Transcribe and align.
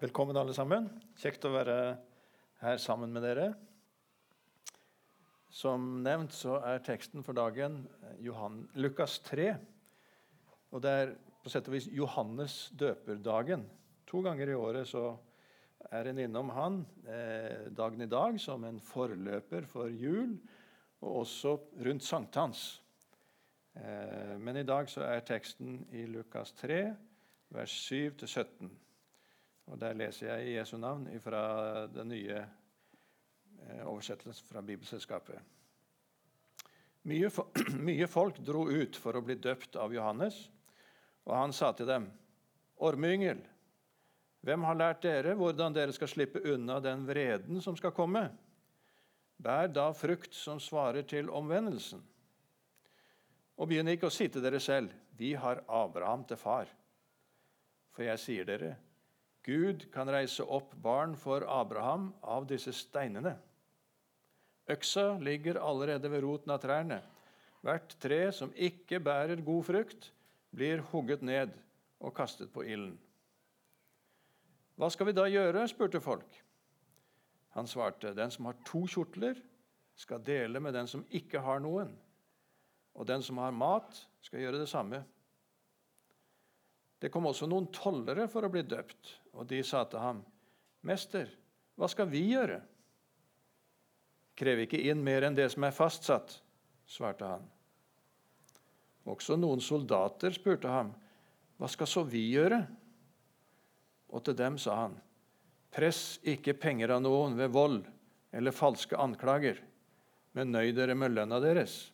Velkommen, 0.00 0.32
alle 0.40 0.54
sammen. 0.56 0.86
Kjekt 1.20 1.42
å 1.44 1.50
være 1.52 1.74
her 2.62 2.78
sammen 2.80 3.10
med 3.12 3.20
dere. 3.20 3.50
Som 5.52 5.98
nevnt 6.00 6.32
så 6.32 6.54
er 6.64 6.80
teksten 6.86 7.20
for 7.20 7.36
dagen 7.36 7.82
Johan, 8.24 8.62
Lukas 8.80 9.18
3. 9.28 9.50
Og 10.72 10.80
det 10.80 10.94
er 11.02 11.14
på 11.44 11.52
sett 11.52 11.68
og 11.68 11.76
vis 11.76 11.90
Johannes 11.92 12.56
døperdagen. 12.80 13.68
To 14.08 14.24
ganger 14.24 14.48
i 14.48 14.56
året 14.56 14.88
så 14.88 15.04
er 15.92 16.08
en 16.08 16.24
innom 16.24 16.56
han 16.56 16.80
eh, 17.04 17.68
dagen 17.68 18.00
i 18.00 18.08
dag 18.08 18.40
som 18.40 18.64
en 18.64 18.80
forløper 18.80 19.68
for 19.68 19.92
jul, 19.92 20.38
og 21.04 21.26
også 21.26 21.58
rundt 21.84 22.08
sankthans. 22.08 22.68
Eh, 23.76 24.38
men 24.40 24.64
i 24.64 24.68
dag 24.72 24.88
så 24.88 25.04
er 25.12 25.26
teksten 25.28 25.82
i 25.92 26.08
Lukas 26.08 26.56
3, 26.64 26.86
vers 27.52 27.82
7-17. 27.92 28.78
Og 29.70 29.78
Der 29.78 29.94
leser 29.94 30.32
jeg 30.32 30.48
i 30.48 30.56
Jesu 30.56 30.76
navn 30.82 31.06
fra 31.22 31.86
den 31.86 32.10
nye 32.10 32.40
eh, 32.40 33.84
oversettelsen 33.86 34.48
fra 34.48 34.62
Bibelselskapet. 34.66 35.38
Mye, 37.06 37.30
mye 37.88 38.08
folk 38.10 38.40
dro 38.44 38.66
ut 38.66 38.98
for 38.98 39.16
å 39.16 39.22
bli 39.24 39.38
døpt 39.38 39.78
av 39.78 39.94
Johannes, 39.94 40.42
og 41.24 41.36
han 41.36 41.54
sa 41.54 41.70
til 41.76 41.86
dem, 41.88 42.10
Ormyngel, 42.80 43.40
hvem 44.40 44.62
har 44.64 44.78
lært 44.78 45.02
dere 45.04 45.36
hvordan 45.36 45.74
dere 45.76 45.92
skal 45.92 46.08
slippe 46.08 46.40
unna 46.48 46.78
den 46.80 47.04
vreden 47.06 47.60
som 47.60 47.76
skal 47.76 47.92
komme? 47.92 48.24
Bær 49.40 49.68
da 49.68 49.90
frukt 49.96 50.34
som 50.36 50.60
svarer 50.60 51.04
til 51.08 51.30
omvendelsen. 51.30 52.00
Og 53.60 53.68
begynn 53.68 53.92
ikke 53.92 54.08
å 54.08 54.12
si 54.12 54.26
til 54.32 54.42
dere 54.42 54.60
selv, 54.60 54.92
vi 55.16 55.34
har 55.36 55.62
Abraham 55.68 56.24
til 56.28 56.40
far. 56.40 56.72
For 57.92 58.06
jeg 58.06 58.20
sier 58.22 58.48
dere, 58.48 58.74
Gud 59.46 59.86
kan 59.92 60.10
reise 60.12 60.44
opp 60.44 60.74
barn 60.82 61.14
for 61.16 61.46
Abraham 61.48 62.10
av 62.22 62.46
disse 62.48 62.74
steinene. 62.76 63.36
Øksa 64.70 65.16
ligger 65.18 65.58
allerede 65.64 66.10
ved 66.12 66.22
roten 66.24 66.52
av 66.54 66.60
trærne. 66.62 67.00
Hvert 67.64 67.96
tre 68.00 68.20
som 68.32 68.52
ikke 68.56 69.00
bærer 69.04 69.42
god 69.44 69.64
frukt, 69.66 70.10
blir 70.50 70.82
hugget 70.92 71.22
ned 71.22 71.54
og 72.00 72.14
kastet 72.16 72.52
på 72.52 72.64
ilden. 72.64 72.96
Hva 74.80 74.88
skal 74.92 75.10
vi 75.10 75.16
da 75.16 75.26
gjøre? 75.28 75.66
spurte 75.68 76.00
folk. 76.00 76.38
Han 77.56 77.66
svarte, 77.68 78.14
den 78.16 78.30
som 78.32 78.46
har 78.48 78.56
to 78.64 78.86
kjortler, 78.88 79.36
skal 79.98 80.22
dele 80.24 80.60
med 80.62 80.72
den 80.72 80.88
som 80.88 81.02
ikke 81.12 81.42
har 81.44 81.60
noen. 81.60 81.90
Og 82.96 83.06
den 83.06 83.22
som 83.22 83.38
har 83.42 83.52
mat, 83.52 83.98
skal 84.24 84.40
gjøre 84.40 84.62
det 84.62 84.70
samme. 84.70 85.02
Det 87.00 87.10
kom 87.12 87.28
også 87.28 87.48
noen 87.48 87.68
tollere 87.72 88.26
for 88.28 88.44
å 88.44 88.52
bli 88.52 88.62
døpt, 88.64 89.19
og 89.32 89.46
de 89.46 89.62
sa 89.62 89.84
til 89.84 89.98
ham, 90.02 90.24
'Mester, 90.82 91.28
hva 91.76 91.88
skal 91.88 92.08
vi 92.08 92.22
gjøre?' 92.32 92.60
'Krev 94.36 94.64
ikke 94.64 94.80
inn 94.90 95.04
mer 95.04 95.22
enn 95.22 95.36
det 95.36 95.50
som 95.52 95.64
er 95.64 95.76
fastsatt', 95.76 96.40
svarte 96.86 97.26
han. 97.26 97.44
Også 99.04 99.36
noen 99.36 99.60
soldater 99.60 100.30
spurte 100.30 100.68
ham, 100.68 100.94
'Hva 101.58 101.68
skal 101.68 101.86
så 101.86 102.02
vi 102.04 102.30
gjøre?' 102.32 102.66
Og 104.10 104.24
til 104.24 104.34
dem 104.34 104.58
sa 104.58 104.74
han, 104.74 105.00
'Press 105.70 106.18
ikke 106.24 106.58
penger 106.58 106.90
av 106.90 107.02
noen 107.02 107.36
ved 107.36 107.50
vold 107.50 107.84
eller 108.32 108.50
falske 108.50 108.96
anklager, 108.96 109.60
men 110.32 110.52
nøy 110.52 110.72
dere 110.72 110.94
med 110.94 111.12
lønna 111.12 111.40
deres.' 111.40 111.92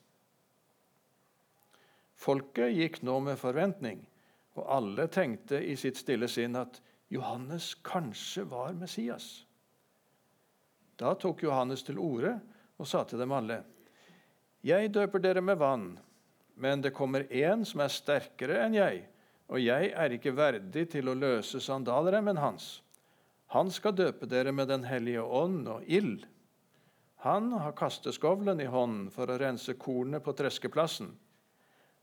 Folket 2.16 2.72
gikk 2.72 3.02
nå 3.02 3.20
med 3.20 3.36
forventning 3.36 4.06
og 4.56 4.64
alle 4.72 5.06
tenkte 5.12 5.60
i 5.60 5.76
sitt 5.76 5.98
stille 6.00 6.28
sinn 6.32 6.56
at 6.56 6.80
Johannes 7.08 7.74
kanskje 7.86 8.44
var 8.50 8.72
Messias. 8.72 9.46
Da 10.96 11.14
tok 11.14 11.42
Johannes 11.42 11.84
til 11.86 11.98
orde 12.00 12.38
og 12.76 12.88
sa 12.88 13.04
til 13.04 13.20
dem 13.20 13.32
alle.: 13.32 13.62
Jeg 14.64 14.92
døper 14.94 15.22
dere 15.22 15.40
med 15.40 15.58
vann, 15.58 15.98
men 16.54 16.82
det 16.82 16.94
kommer 16.96 17.28
en 17.32 17.64
som 17.64 17.80
er 17.84 17.92
sterkere 17.92 18.64
enn 18.64 18.74
jeg, 18.74 19.04
og 19.48 19.60
jeg 19.62 19.92
er 19.94 20.14
ikke 20.16 20.34
verdig 20.34 20.88
til 20.90 21.08
å 21.08 21.14
løse 21.14 21.60
sandalremmen 21.60 22.40
hans. 22.40 22.80
Han 23.54 23.70
skal 23.70 23.94
døpe 23.94 24.26
dere 24.26 24.52
med 24.52 24.68
Den 24.68 24.84
hellige 24.84 25.22
ånd 25.22 25.68
og 25.68 25.84
ild. 25.86 26.26
Han 27.22 27.52
har 27.52 27.76
kasteskovlen 27.78 28.60
i 28.60 28.66
hånden 28.70 29.10
for 29.10 29.30
å 29.30 29.38
rense 29.38 29.74
kornet 29.78 30.24
på 30.24 30.34
treskeplassen. 30.36 31.12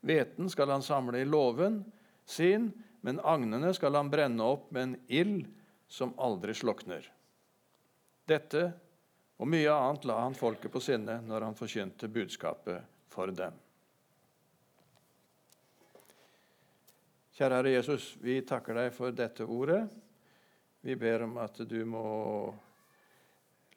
Hveten 0.04 0.50
skal 0.52 0.72
han 0.72 0.82
samle 0.84 1.20
i 1.20 1.28
låven, 1.28 1.82
sin, 2.24 2.70
men 3.04 3.20
agnene 3.20 3.74
skal 3.76 3.98
han 3.98 4.08
brenne 4.08 4.46
opp 4.48 4.70
med 4.72 4.82
en 4.82 4.96
ild 5.12 5.44
som 5.92 6.14
aldri 6.16 6.54
slukner. 6.56 7.04
Dette 8.24 8.62
og 9.36 9.50
mye 9.50 9.68
annet 9.68 10.06
la 10.08 10.22
han 10.22 10.36
folket 10.38 10.72
på 10.72 10.80
sinne 10.80 11.18
når 11.26 11.48
han 11.50 11.58
forkynte 11.58 12.08
budskapet 12.08 12.86
for 13.12 13.28
dem. 13.36 13.60
Kjære 17.34 17.58
Herre 17.58 17.74
Jesus, 17.74 18.12
vi 18.22 18.38
takker 18.46 18.78
deg 18.78 18.92
for 18.94 19.12
dette 19.12 19.44
ordet. 19.44 19.82
Vi 20.86 20.96
ber 20.96 21.26
om 21.26 21.36
at 21.42 21.60
du 21.66 21.80
må 21.84 22.06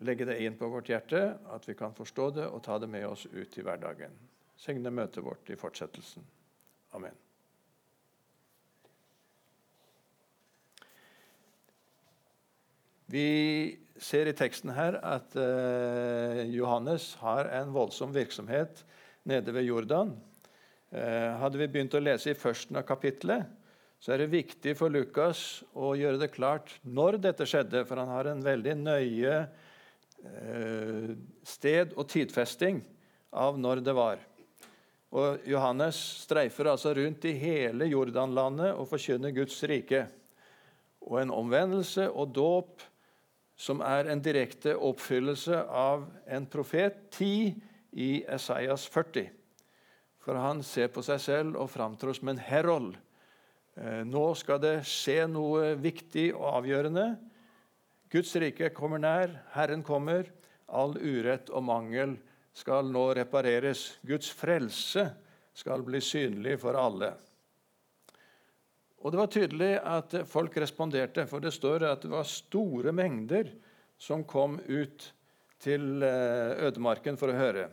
legge 0.07 0.27
det 0.29 0.39
inn 0.45 0.55
på 0.55 0.69
vårt 0.69 0.93
hjerte, 0.93 1.23
at 1.51 1.67
vi 1.67 1.75
kan 1.75 1.95
forstå 1.97 2.31
det 2.37 2.47
og 2.47 2.61
ta 2.63 2.77
det 2.79 2.91
med 2.91 3.09
oss 3.09 3.25
ut 3.25 3.57
i 3.57 3.65
hverdagen. 3.65 4.13
Signe 4.55 4.93
møtet 4.93 5.25
vårt 5.25 5.49
i 5.49 5.57
fortsettelsen. 5.59 6.23
Amen. 6.95 7.26
Vi 13.07 13.77
ser 14.03 14.27
i 14.27 14.35
teksten 14.35 14.73
her 14.75 14.97
at 14.99 15.35
eh, 15.39 16.41
Johannes 16.51 17.13
har 17.21 17.47
en 17.55 17.71
voldsom 17.71 18.11
virksomhet 18.11 18.83
nede 19.27 19.53
ved 19.55 19.63
Jordan. 19.69 20.11
Eh, 20.91 21.31
hadde 21.39 21.61
vi 21.61 21.69
begynt 21.71 21.95
å 21.95 22.03
lese 22.03 22.33
i 22.33 22.37
førsten 22.37 22.79
av 22.79 22.83
kapittelet, 22.87 23.47
så 23.97 24.13
er 24.13 24.21
det 24.21 24.33
viktig 24.33 24.75
for 24.77 24.93
Lukas 24.93 25.63
å 25.73 25.93
gjøre 25.97 26.19
det 26.21 26.33
klart 26.35 26.75
når 26.83 27.17
dette 27.23 27.47
skjedde, 27.47 27.85
for 27.87 28.03
han 28.03 28.11
har 28.11 28.29
en 28.29 28.43
veldig 28.43 28.75
nøye 28.81 29.37
eh, 29.39 31.15
sted- 31.47 31.95
og 31.95 32.09
tidfesting 32.11 32.83
av 33.31 33.55
når 33.59 33.81
det 33.87 33.95
var. 33.95 34.19
Og 35.15 35.47
Johannes 35.47 35.95
streifer 36.27 36.67
altså 36.73 36.91
rundt 36.99 37.23
i 37.25 37.33
hele 37.39 37.87
Jordanlandet 37.87 38.75
og 38.75 38.91
forkynner 38.91 39.31
Guds 39.31 39.57
rike. 39.63 40.03
Og 41.07 41.21
en 41.23 41.31
omvendelse 41.31 42.09
og 42.11 42.35
dåp 42.35 42.83
som 43.57 43.81
er 43.81 44.11
en 44.11 44.21
direkte 44.21 44.75
oppfyllelse 44.77 45.63
av 45.65 46.05
en 46.29 46.45
profet 46.45 46.99
10 47.09 47.55
i 47.97 48.11
Esaias 48.29 48.85
40. 48.93 49.31
For 50.21 50.37
han 50.37 50.61
ser 50.65 50.91
på 50.93 51.01
seg 51.05 51.21
selv 51.23 51.57
og 51.57 51.71
framtrår 51.73 52.19
som 52.19 52.29
en 52.29 52.41
herold. 52.41 52.93
Eh, 53.77 54.03
nå 54.05 54.27
skal 54.37 54.61
det 54.61 54.75
skje 54.85 55.23
noe 55.31 55.73
viktig 55.81 56.29
og 56.35 56.59
avgjørende. 56.59 57.07
Guds 58.13 58.35
rike 58.39 58.69
kommer 58.75 59.01
nær, 59.01 59.33
Herren 59.55 59.83
kommer. 59.83 60.29
All 60.67 60.93
urett 60.99 61.49
og 61.49 61.63
mangel 61.65 62.17
skal 62.57 62.91
nå 62.91 63.09
repareres. 63.17 63.97
Guds 64.05 64.29
frelse 64.33 65.07
skal 65.57 65.81
bli 65.87 66.01
synlig 66.03 66.59
for 66.61 66.77
alle. 66.77 67.15
Og 69.07 69.13
Det 69.13 69.19
var 69.21 69.29
tydelig 69.31 69.69
at 69.87 70.13
folk 70.27 70.57
responderte, 70.59 71.23
for 71.31 71.39
det 71.39 71.53
står 71.55 71.85
at 71.87 72.01
det 72.03 72.09
var 72.11 72.25
store 72.27 72.91
mengder 72.91 73.53
som 73.95 74.25
kom 74.27 74.57
ut 74.67 75.05
til 75.63 76.03
eh, 76.03 76.57
ødemarken 76.67 77.15
for 77.15 77.31
å 77.31 77.37
høre. 77.37 77.69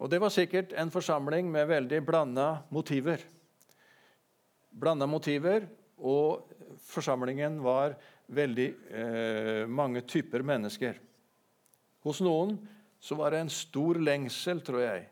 Og 0.00 0.08
Det 0.08 0.16
var 0.16 0.32
sikkert 0.32 0.72
en 0.80 0.88
forsamling 0.88 1.50
med 1.52 1.68
veldig 1.68 2.00
blanda 2.08 2.46
motiver. 2.72 3.20
Blanda 4.72 5.04
motiver, 5.04 5.68
og 6.00 6.48
forsamlingen 6.88 7.60
var 7.60 7.98
veldig 8.32 8.68
eh, 8.96 9.62
mange 9.68 10.06
typer 10.08 10.40
mennesker. 10.40 10.96
Hos 12.00 12.24
noen 12.24 12.56
så 12.96 13.20
var 13.20 13.36
det 13.36 13.44
en 13.44 13.52
stor 13.52 14.00
lengsel, 14.00 14.64
tror 14.64 14.86
jeg, 14.86 15.08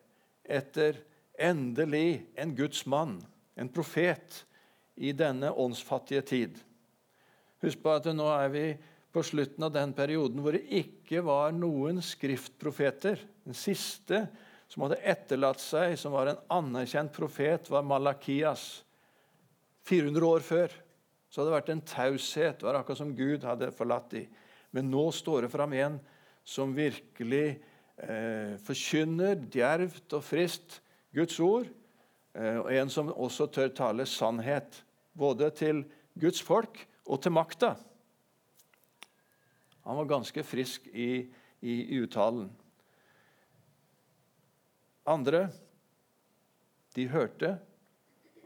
etter 0.48 1.04
endelig 1.36 2.22
en 2.32 2.56
Guds 2.56 2.86
mann, 2.88 3.18
en 3.60 3.68
profet, 3.68 4.47
i 4.98 5.14
denne 5.16 5.50
åndsfattige 5.54 6.24
tid. 6.26 6.58
Husk 7.62 7.82
på 7.82 7.94
at 7.94 8.06
nå 8.14 8.26
er 8.34 8.50
vi 8.52 8.64
på 9.14 9.22
slutten 9.24 9.64
av 9.66 9.72
den 9.74 9.94
perioden 9.96 10.42
hvor 10.42 10.54
det 10.54 10.66
ikke 10.80 11.22
var 11.26 11.54
noen 11.56 12.02
skriftprofeter. 12.04 13.20
Den 13.46 13.56
siste 13.56 14.26
som 14.68 14.84
hadde 14.84 15.00
etterlatt 15.00 15.62
seg, 15.62 15.96
som 15.98 16.12
var 16.14 16.30
en 16.30 16.42
anerkjent 16.58 17.14
profet, 17.14 17.70
var 17.72 17.86
Malakias. 17.86 18.84
400 19.88 20.28
år 20.28 20.44
før 20.44 20.74
så 21.28 21.40
hadde 21.40 21.48
det 21.48 21.56
vært 21.56 21.72
en 21.72 21.86
taushet. 21.88 22.58
Det 22.60 22.68
var 22.68 22.78
akkurat 22.80 23.00
som 23.00 23.14
Gud 23.16 23.46
hadde 23.48 23.72
forlatt 23.76 24.10
dem. 24.12 24.28
Men 24.76 24.90
nå 24.92 25.08
står 25.16 25.46
det 25.46 25.52
fram 25.52 25.72
en 25.80 25.96
som 26.48 26.74
virkelig 26.76 27.46
eh, 28.04 28.54
forkynner 28.64 29.40
djervt 29.52 30.16
og 30.16 30.24
friskt 30.24 30.78
Guds 31.16 31.38
ord, 31.40 31.68
eh, 32.36 32.58
og 32.60 32.68
en 32.72 32.92
som 32.92 33.08
også 33.12 33.48
tør 33.52 33.72
tale 33.76 34.04
sannhet 34.08 34.82
både 35.18 35.50
til 35.58 35.82
Guds 36.18 36.40
folk 36.44 36.80
og 37.08 37.22
til 37.22 37.34
makta. 37.34 37.74
Han 39.88 39.96
var 40.02 40.10
ganske 40.10 40.44
frisk 40.44 40.86
i, 40.92 41.24
i 41.64 41.74
uttalen. 42.02 42.50
Andre 45.08 45.46
de 46.96 47.06
hørte, 47.08 47.54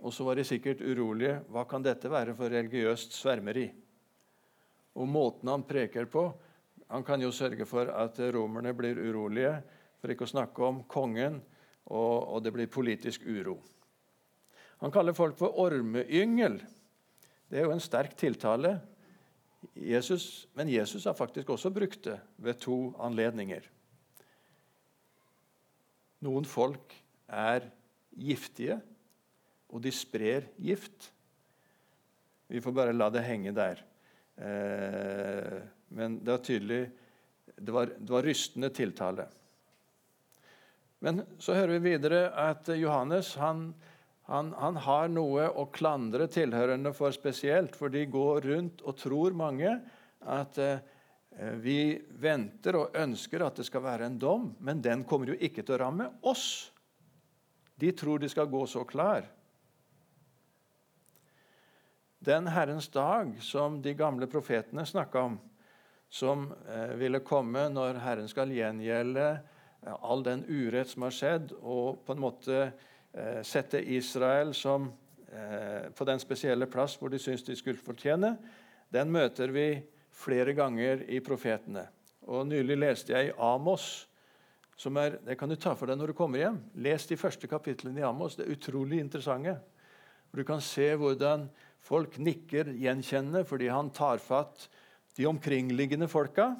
og 0.03 0.15
så 0.15 0.27
var 0.27 0.39
de 0.39 0.45
sikkert 0.47 0.83
urolige. 0.83 1.41
Hva 1.51 1.65
kan 1.67 1.83
dette 1.83 2.11
være 2.11 2.35
for 2.39 2.53
religiøst 2.53 3.17
svermeri? 3.17 3.67
Og 4.95 5.09
måten 5.09 5.51
han 5.51 5.67
preker 5.67 6.07
på 6.11 6.31
Han 6.93 7.05
kan 7.05 7.23
jo 7.25 7.31
sørge 7.33 7.65
for 7.65 7.89
at 7.89 8.19
romerne 8.35 8.75
blir 8.77 8.99
urolige, 9.01 9.63
for 9.97 10.13
ikke 10.13 10.27
å 10.27 10.29
snakke 10.29 10.65
om 10.67 10.83
kongen, 10.85 11.39
og, 11.89 12.17
og 12.29 12.43
det 12.45 12.53
blir 12.53 12.69
politisk 12.69 13.25
uro. 13.25 13.55
Han 14.83 14.93
kaller 14.93 15.15
folk 15.15 15.37
for 15.39 15.55
ormeyngel. 15.63 16.59
Det 17.49 17.61
er 17.61 17.69
jo 17.69 17.75
en 17.75 17.83
sterk 17.83 18.17
tiltale. 18.19 18.75
Jesus, 19.79 20.49
men 20.59 20.71
Jesus 20.73 21.07
har 21.07 21.15
faktisk 21.15 21.53
også 21.55 21.71
brukt 21.71 22.03
det 22.09 22.19
ved 22.43 22.59
to 22.61 22.79
anledninger. 23.03 23.69
Noen 26.27 26.47
folk 26.47 26.95
er 27.31 27.69
giftige, 28.19 28.81
og 29.71 29.83
de 29.83 29.93
sprer 29.95 30.51
gift. 30.61 31.13
Vi 32.51 32.61
får 32.61 32.75
bare 32.77 32.97
la 32.97 33.09
det 33.15 33.23
henge 33.25 33.55
der. 33.57 33.85
Eh, 34.37 35.63
men 35.95 36.19
det 36.25 36.35
var 36.35 36.45
tydelig 36.45 36.83
det 37.57 37.73
var, 37.73 37.87
det 37.87 38.11
var 38.13 38.23
rystende 38.23 38.71
tiltale. 38.75 39.27
Men 40.99 41.23
så 41.39 41.55
hører 41.55 41.77
vi 41.77 41.93
videre 41.93 42.29
at 42.39 42.69
Johannes 42.79 43.35
han, 43.39 43.73
han, 44.23 44.53
han, 44.55 44.77
har 44.77 45.11
noe 45.11 45.49
å 45.59 45.67
klandre 45.75 46.29
tilhørende 46.31 46.93
for 46.95 47.15
spesielt, 47.15 47.75
for 47.77 47.91
de 47.91 48.05
går 48.07 48.47
rundt 48.47 48.83
og 48.87 48.97
tror 49.01 49.35
mange 49.35 49.73
at 50.31 50.59
eh, 50.63 50.83
vi 51.59 51.97
venter 52.23 52.79
og 52.79 52.99
ønsker 52.99 53.43
at 53.43 53.59
det 53.59 53.67
skal 53.67 53.83
være 53.83 54.07
en 54.07 54.19
dom, 54.23 54.53
men 54.63 54.83
den 54.85 55.03
kommer 55.09 55.33
jo 55.33 55.39
ikke 55.41 55.65
til 55.67 55.75
å 55.75 55.81
ramme 55.83 56.07
oss. 56.29 56.71
De 57.75 57.91
tror 57.99 58.23
de 58.23 58.31
skal 58.31 58.51
gå 58.51 58.63
så 58.71 58.85
klar. 58.87 59.27
Den 62.23 62.47
Herrens 62.47 62.87
dag 62.95 63.35
som 63.43 63.81
de 63.83 63.97
gamle 63.99 64.29
profetene 64.31 64.87
snakka 64.87 65.27
om, 65.33 65.41
som 66.13 66.47
eh, 66.71 66.95
ville 67.01 67.25
komme 67.27 67.67
når 67.75 67.99
Herren 68.05 68.31
skal 68.31 68.55
gjengjelde 68.55 69.27
eh, 69.33 69.99
all 69.99 70.23
den 70.23 70.47
urett 70.47 70.95
som 70.95 71.09
har 71.09 71.19
skjedd, 71.19 71.57
og 71.59 72.05
på 72.07 72.15
en 72.15 72.23
måte 72.23 72.63
Eh, 72.63 72.92
sette 73.45 73.83
Israel 73.93 74.55
som, 74.55 74.93
eh, 75.29 75.91
på 75.91 76.05
den 76.05 76.21
spesielle 76.21 76.67
plass 76.67 76.97
hvor 76.97 77.11
de 77.13 77.19
syns 77.21 77.45
de 77.45 77.57
skulle 77.57 77.81
fortjene, 77.81 78.37
den 78.93 79.13
møter 79.13 79.53
vi 79.53 79.83
flere 80.13 80.55
ganger 80.57 81.05
i 81.09 81.21
profetene. 81.25 81.87
Og 82.29 82.47
Nylig 82.47 82.79
leste 82.79 83.13
jeg 83.13 83.35
Amos. 83.39 84.09
som 84.77 84.97
er, 84.97 85.11
Det 85.11 85.39
kan 85.39 85.49
du 85.49 85.55
ta 85.55 85.75
for 85.75 85.87
deg 85.87 85.99
når 85.99 86.07
du 86.07 86.13
kommer 86.13 86.39
hjem. 86.39 86.59
Les 86.75 87.07
de 87.07 87.17
første 87.17 87.47
kapitlene 87.47 88.01
i 88.01 88.03
Amos. 88.03 88.35
Det 88.35 88.47
er 88.47 88.57
utrolig 88.57 88.99
interessante. 88.99 89.61
Du 90.35 90.43
kan 90.45 90.61
se 90.61 90.97
hvordan 90.97 91.49
folk 91.81 92.19
nikker 92.19 92.65
gjenkjennende 92.65 93.45
fordi 93.45 93.69
han 93.69 93.91
tar 93.91 94.19
fatt 94.19 94.69
de 95.17 95.27
omkringliggende 95.27 96.09
folka. 96.09 96.57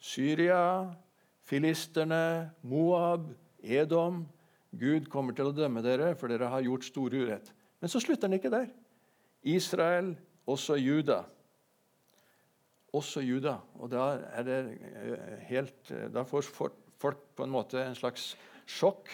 Syria, 0.00 0.94
filisterne, 1.42 2.52
Moab, 2.62 3.34
Edom 3.62 4.26
Gud 4.72 5.08
kommer 5.12 5.36
til 5.36 5.50
å 5.50 5.54
dømme 5.56 5.82
dere, 5.84 6.14
for 6.16 6.32
dere 6.32 6.48
har 6.52 6.64
gjort 6.64 6.86
stor 6.86 7.12
urett. 7.12 7.52
Men 7.82 7.92
så 7.92 8.00
slutter 8.00 8.28
han 8.28 8.38
ikke 8.38 8.52
der. 8.52 8.70
Israel, 9.52 10.14
også 10.48 10.78
Juda. 10.80 11.22
Også 12.92 13.20
Juda. 13.24 13.58
Og 13.80 13.90
da, 13.92 14.06
er 14.32 14.46
det 14.46 14.58
eh, 14.70 15.36
helt, 15.50 15.78
eh, 15.90 16.08
da 16.12 16.24
får 16.28 16.48
folk 16.48 17.28
på 17.36 17.44
en 17.44 17.52
måte 17.52 17.82
en 17.82 17.98
slags 17.98 18.32
sjokk. 18.68 19.10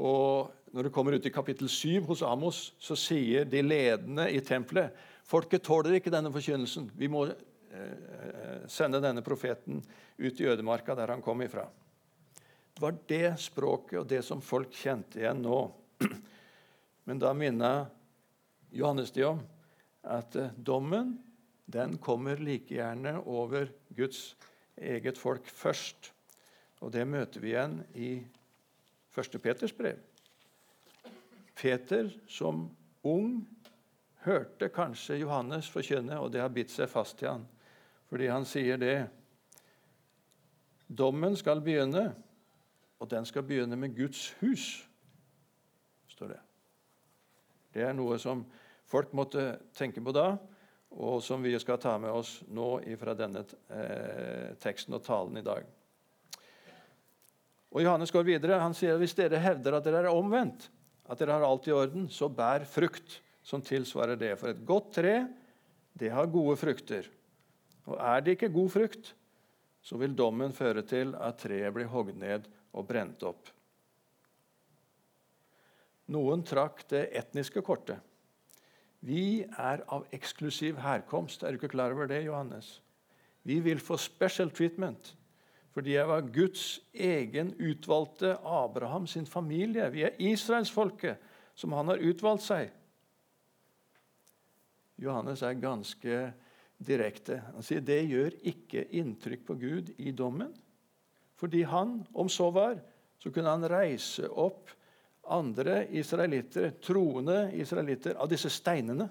Og 0.00 0.50
når 0.74 0.88
du 0.88 0.94
kommer 0.94 1.14
ut 1.14 1.26
i 1.26 1.32
kapittel 1.34 1.68
7 1.70 2.02
hos 2.08 2.24
Amos, 2.26 2.72
så 2.82 2.96
sier 2.98 3.46
de 3.46 3.62
ledende 3.62 4.26
i 4.32 4.40
tempelet 4.42 4.94
folket 5.24 5.62
tåler 5.64 5.98
ikke 5.98 6.12
denne 6.12 6.32
forkynnelsen. 6.34 6.90
Vi 6.98 7.08
må 7.08 7.26
eh, 7.28 8.64
sende 8.70 9.00
denne 9.04 9.22
profeten 9.24 9.82
ut 10.18 10.40
i 10.40 10.48
ødemarka 10.50 10.96
der 10.98 11.14
han 11.14 11.22
kom 11.24 11.42
ifra. 11.46 11.68
Var 12.80 12.96
det 13.06 13.36
språket 13.38 14.00
og 14.00 14.08
det 14.10 14.22
som 14.26 14.42
folk 14.42 14.72
kjente 14.74 15.20
igjen 15.20 15.44
nå. 15.44 15.58
Men 17.06 17.20
da 17.22 17.30
minner 17.36 17.86
Johannes 18.74 19.12
de 19.14 19.26
om 19.28 19.42
at 20.02 20.34
eh, 20.36 20.50
dommen 20.56 21.14
den 21.70 21.96
kommer 22.02 22.36
like 22.36 22.74
gjerne 22.74 23.16
over 23.24 23.70
Guds 23.94 24.34
eget 24.76 25.18
folk 25.18 25.46
først. 25.46 26.10
Og 26.82 26.92
det 26.92 27.06
møter 27.08 27.40
vi 27.40 27.54
igjen 27.54 27.78
i 27.94 28.10
1. 29.14 29.38
Peters 29.40 29.72
brev. 29.72 30.02
Peter 31.54 32.10
som 32.28 32.66
ung 33.06 33.44
hørte 34.24 34.68
kanskje 34.74 35.20
Johannes 35.22 35.68
forkynne, 35.70 36.18
og 36.18 36.32
det 36.34 36.42
har 36.42 36.52
bitt 36.52 36.72
seg 36.72 36.90
fast 36.90 37.22
i 37.22 37.28
han. 37.30 37.46
Fordi 38.10 38.28
han 38.28 38.46
sier 38.48 38.80
det. 38.80 38.96
Dommen 40.88 41.36
skal 41.38 41.62
begynne 41.64 42.10
og 43.04 43.10
den 43.12 43.26
skal 43.28 43.44
begynne 43.44 43.76
med 43.76 43.92
Guds 43.92 44.30
hus, 44.40 44.64
står 46.08 46.32
det. 46.32 46.40
Det 47.74 47.82
er 47.84 47.92
noe 47.96 48.16
som 48.22 48.46
folk 48.88 49.12
måtte 49.12 49.58
tenke 49.76 50.00
på 50.00 50.14
da, 50.14 50.38
og 50.94 51.18
som 51.26 51.42
vi 51.44 51.52
skal 51.60 51.80
ta 51.82 51.96
med 52.00 52.14
oss 52.14 52.38
nå 52.54 52.78
fra 53.00 53.16
denne 53.18 53.42
eh, 53.74 54.54
teksten 54.62 54.96
og 54.96 55.02
talen 55.04 55.36
i 55.36 55.44
dag. 55.44 55.66
Og 57.74 57.82
Johannes 57.82 58.14
går 58.14 58.24
videre. 58.28 58.60
Han 58.62 58.76
sier 58.78 58.96
hvis 59.00 59.16
dere 59.18 59.42
hevder 59.42 59.76
at 59.76 59.84
dere 59.84 60.04
er 60.04 60.14
omvendt, 60.14 60.68
at 61.10 61.18
dere 61.20 61.34
har 61.34 61.44
alt 61.44 61.66
i 61.68 61.74
orden, 61.74 62.06
så 62.08 62.30
bær 62.30 62.64
frukt 62.70 63.18
som 63.44 63.60
tilsvarer 63.60 64.16
det. 64.16 64.36
For 64.40 64.54
et 64.54 64.64
godt 64.64 64.94
tre, 65.02 65.16
det 65.98 66.14
har 66.14 66.30
gode 66.30 66.56
frukter. 66.56 67.10
Og 67.90 67.98
er 67.98 68.22
det 68.22 68.38
ikke 68.38 68.54
god 68.54 68.70
frukt, 68.72 69.12
så 69.84 69.98
vil 70.00 70.14
dommen 70.16 70.54
føre 70.56 70.86
til 70.86 71.12
at 71.20 71.42
treet 71.42 71.74
blir 71.74 71.90
hogd 71.92 72.14
ned 72.16 72.46
og 72.74 72.86
brent 72.88 73.22
opp. 73.26 73.48
Noen 76.12 76.44
trakk 76.44 76.84
det 76.90 77.06
etniske 77.16 77.62
kortet. 77.64 78.02
Vi 79.04 79.44
er 79.44 79.82
av 79.92 80.06
eksklusiv 80.16 80.78
herkomst. 80.80 81.42
Er 81.44 81.52
du 81.52 81.60
ikke 81.60 81.74
klar 81.76 81.92
over 81.92 82.08
det, 82.08 82.22
Johannes? 82.24 82.78
Vi 83.44 83.58
vil 83.64 83.80
få 83.82 83.98
special 84.00 84.52
treatment 84.52 85.14
fordi 85.74 85.96
jeg 85.96 86.06
var 86.06 86.28
Guds 86.30 86.64
egen 86.94 87.48
utvalgte 87.58 88.36
Abraham 88.46 89.08
sin 89.10 89.26
familie. 89.26 89.88
Vi 89.90 90.04
er 90.06 90.20
israelsfolket 90.22 91.18
som 91.58 91.74
han 91.74 91.90
har 91.90 91.98
utvalgt 91.98 92.44
seg. 92.46 92.68
Johannes 95.02 95.42
er 95.42 95.58
ganske 95.58 96.20
direkte. 96.78 97.40
Han 97.56 97.66
sier 97.66 97.82
det 97.82 98.04
gjør 98.06 98.36
ikke 98.46 98.86
inntrykk 99.00 99.42
på 99.48 99.58
Gud 99.58 99.90
i 99.98 100.14
dommen. 100.14 100.54
Fordi 101.40 101.62
han, 101.66 101.98
om 102.12 102.28
så 102.30 102.50
var, 102.54 102.78
så 103.18 103.32
kunne 103.32 103.50
han 103.50 103.68
reise 103.68 104.28
opp 104.28 104.70
andre 105.34 105.86
israelitter, 105.96 106.74
troende 106.84 107.48
israelitter, 107.56 108.16
av 108.20 108.28
disse 108.28 108.50
steinene. 108.52 109.08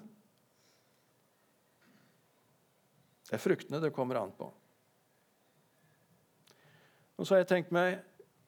Det 3.23 3.37
er 3.37 3.41
fruktene 3.41 3.81
det 3.81 3.93
kommer 3.95 4.21
an 4.21 4.33
på. 4.37 4.49
Og 7.17 7.25
så 7.25 7.35
har 7.35 7.43
jeg 7.43 7.53
tenkt 7.53 7.75
meg 7.75 8.01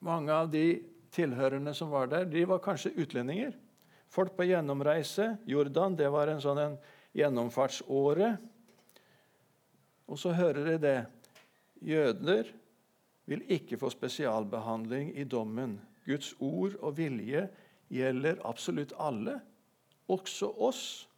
Mange 0.05 0.29
av 0.29 0.51
de 0.51 0.83
tilhørende 1.15 1.71
som 1.73 1.89
var 1.89 2.09
der, 2.11 2.27
de 2.29 2.43
var 2.45 2.59
kanskje 2.61 2.91
utlendinger. 2.99 3.55
Folk 4.11 4.35
på 4.37 4.45
gjennomreise. 4.45 5.31
Jordan 5.49 5.95
det 5.97 6.11
var 6.13 6.29
en 6.29 6.43
sånn 6.43 6.59
en 6.61 6.75
gjennomfartsåre. 7.15 8.35
Og 10.05 10.19
så 10.21 10.35
hører 10.35 10.67
de 10.67 10.75
det. 10.83 10.97
Jøder 11.81 12.51
vil 13.25 13.51
ikke 13.51 13.77
få 13.77 13.89
spesialbehandling 13.89 15.17
i 15.17 15.23
dommen. 15.23 15.81
Guds 16.05 16.35
ord 16.39 16.75
og 16.79 16.97
vilje 16.97 17.49
gjelder 17.89 18.41
absolutt 18.45 18.93
alle, 18.99 19.41
også 20.07 20.51
oss. 20.61 21.09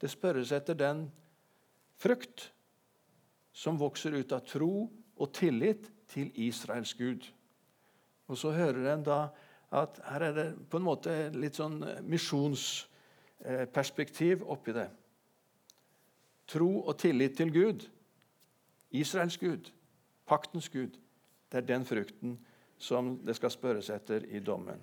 Det 0.00 0.10
spørres 0.10 0.52
etter 0.52 0.74
den 0.78 1.12
frukt 1.98 2.52
som 3.54 3.78
vokser 3.80 4.14
ut 4.18 4.32
av 4.34 4.40
tro 4.46 4.90
og 5.16 5.32
tillit 5.34 5.92
til 6.10 6.30
Israels 6.34 6.94
Gud. 6.94 7.32
Og 8.26 8.38
så 8.38 8.50
hører 8.54 8.94
en 8.94 9.04
da 9.06 9.28
at 9.74 10.00
her 10.06 10.20
er 10.28 10.32
det 10.34 10.54
på 10.70 10.76
en 10.78 10.86
måte 10.86 11.30
litt 11.34 11.54
sånn 11.58 11.84
misjonsperspektiv 12.06 14.42
oppi 14.46 14.72
det. 14.76 14.90
Tro 16.46 16.84
og 16.84 16.98
tillit 17.00 17.36
til 17.38 17.52
Gud, 17.54 17.90
Israels 18.94 19.38
Gud, 19.40 19.70
paktens 20.28 20.68
Gud. 20.72 20.96
Det 21.48 21.60
er 21.60 21.68
den 21.68 21.84
frukten 21.86 22.38
som 22.78 23.14
det 23.24 23.36
skal 23.38 23.52
spørres 23.52 23.90
etter 23.94 24.24
i 24.26 24.40
dommen. 24.44 24.80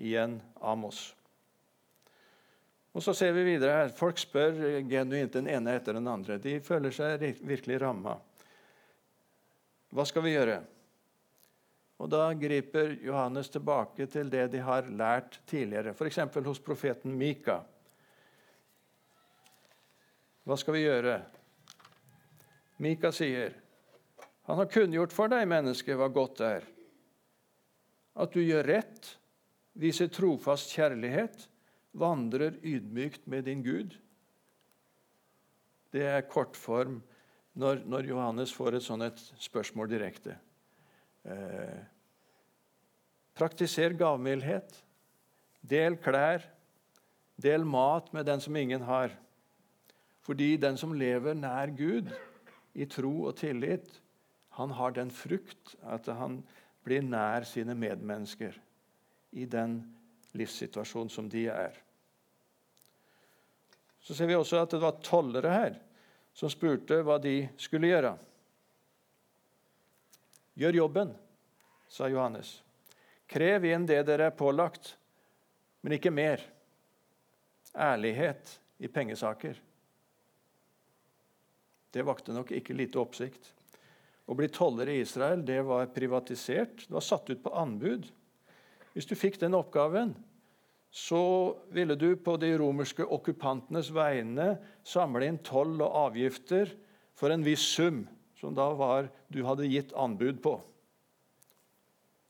Igjen 0.00 0.40
Amos. 0.60 1.12
Og 2.94 3.02
så 3.02 3.14
ser 3.14 3.32
vi 3.34 3.42
videre 3.46 3.80
her, 3.80 3.90
Folk 3.94 4.18
spør 4.22 4.80
genuint 4.86 5.34
den 5.34 5.48
ene 5.50 5.74
etter 5.74 5.98
den 5.98 6.08
andre. 6.08 6.38
De 6.38 6.60
føler 6.62 6.94
seg 6.94 7.22
virkelig 7.42 7.80
ramma. 7.82 8.14
Hva 9.94 10.06
skal 10.06 10.24
vi 10.26 10.34
gjøre? 10.34 10.60
Og 12.02 12.10
Da 12.10 12.26
griper 12.34 12.96
Johannes 13.02 13.48
tilbake 13.50 14.06
til 14.10 14.30
det 14.30 14.48
de 14.52 14.62
har 14.62 14.86
lært 14.90 15.40
tidligere, 15.46 15.94
f.eks. 15.94 16.18
hos 16.44 16.60
profeten 16.60 17.14
Mika. 17.18 17.60
Hva 20.44 20.56
skal 20.60 20.74
vi 20.74 20.82
gjøre? 20.82 21.14
Mika 22.82 23.12
sier, 23.14 23.54
'Han 24.44 24.56
har 24.60 24.68
kunngjort 24.68 25.12
for 25.12 25.28
deg, 25.32 25.48
menneske, 25.48 25.96
hva 25.96 26.08
godt 26.12 26.40
er.' 26.40 26.66
'At 28.14 28.32
du 28.32 28.40
gjør 28.44 28.66
rett, 28.68 29.18
viser 29.74 30.08
trofast 30.12 30.70
kjærlighet, 30.76 31.48
vandrer 31.92 32.58
ydmykt 32.62 33.26
med 33.26 33.44
din 33.44 33.62
Gud.' 33.64 33.96
Det 35.94 36.02
er 36.02 36.26
kortform 36.26 37.02
når, 37.54 37.84
når 37.86 38.08
Johannes 38.10 38.52
får 38.52 38.74
et 38.74 38.82
sånt 38.82 39.20
spørsmål 39.38 39.88
direkte. 39.88 40.34
Eh, 41.24 41.84
praktiser 43.38 43.94
gavmildhet. 43.94 44.74
Del 45.62 45.96
klær. 46.02 46.42
Del 47.40 47.64
mat 47.64 48.10
med 48.12 48.26
den 48.26 48.42
som 48.42 48.56
ingen 48.56 48.82
har. 48.82 49.14
Fordi 50.24 50.56
den 50.56 50.76
som 50.76 50.92
lever 50.92 51.34
nær 51.38 51.70
Gud 51.76 52.10
i 52.74 52.86
tro 52.90 53.28
og 53.28 53.36
tillit, 53.38 54.00
han 54.54 54.70
har 54.70 54.94
den 54.94 55.10
frukt 55.10 55.74
at 55.82 56.06
han 56.06 56.38
blir 56.86 57.02
nær 57.02 57.46
sine 57.48 57.74
medmennesker 57.74 58.54
i 59.34 59.48
den 59.50 59.80
livssituasjonen 60.38 61.10
som 61.10 61.28
de 61.30 61.48
er. 61.50 61.74
Så 64.04 64.14
ser 64.14 64.28
vi 64.30 64.36
også 64.36 64.60
at 64.60 64.74
det 64.74 64.82
var 64.82 65.00
tollere 65.02 65.50
her 65.50 65.78
som 66.36 66.50
spurte 66.52 67.00
hva 67.06 67.16
de 67.22 67.48
skulle 67.58 67.90
gjøre. 67.90 68.12
Gjør 70.60 70.78
jobben, 70.78 71.10
sa 71.90 72.06
Johannes. 72.10 72.60
Krev 73.26 73.66
inn 73.66 73.88
det 73.88 74.02
dere 74.06 74.28
er 74.30 74.36
pålagt, 74.38 74.92
men 75.82 75.96
ikke 75.96 76.14
mer. 76.14 76.42
Ærlighet 77.74 78.54
i 78.78 78.90
pengesaker. 78.92 79.58
Det 81.90 82.06
vakte 82.06 82.34
nok 82.34 82.52
ikke 82.54 82.76
lite 82.76 83.02
oppsikt. 83.02 83.50
Å 84.24 84.36
bli 84.36 84.48
toller 84.48 84.88
i 84.88 85.00
Israel 85.02 85.42
det 85.44 85.60
var 85.66 85.90
privatisert, 85.92 86.86
det 86.86 86.94
var 86.94 87.04
satt 87.04 87.28
ut 87.30 87.42
på 87.44 87.52
anbud. 87.60 88.06
Hvis 88.94 89.08
du 89.10 89.16
fikk 89.18 89.36
den 89.42 89.56
oppgaven, 89.58 90.14
så 90.94 91.56
ville 91.74 91.96
du 91.98 92.14
på 92.16 92.36
de 92.38 92.52
romerske 92.60 93.02
okkupantenes 93.02 93.90
vegne 93.92 94.54
samle 94.86 95.26
inn 95.26 95.40
toll 95.42 95.74
og 95.82 95.96
avgifter 96.04 96.70
for 97.18 97.34
en 97.34 97.44
viss 97.44 97.64
sum, 97.74 98.04
som 98.38 98.54
da 98.54 98.68
var 98.78 99.10
du 99.32 99.42
hadde 99.46 99.66
gitt 99.66 99.92
anbud 99.98 100.38
på. 100.44 100.54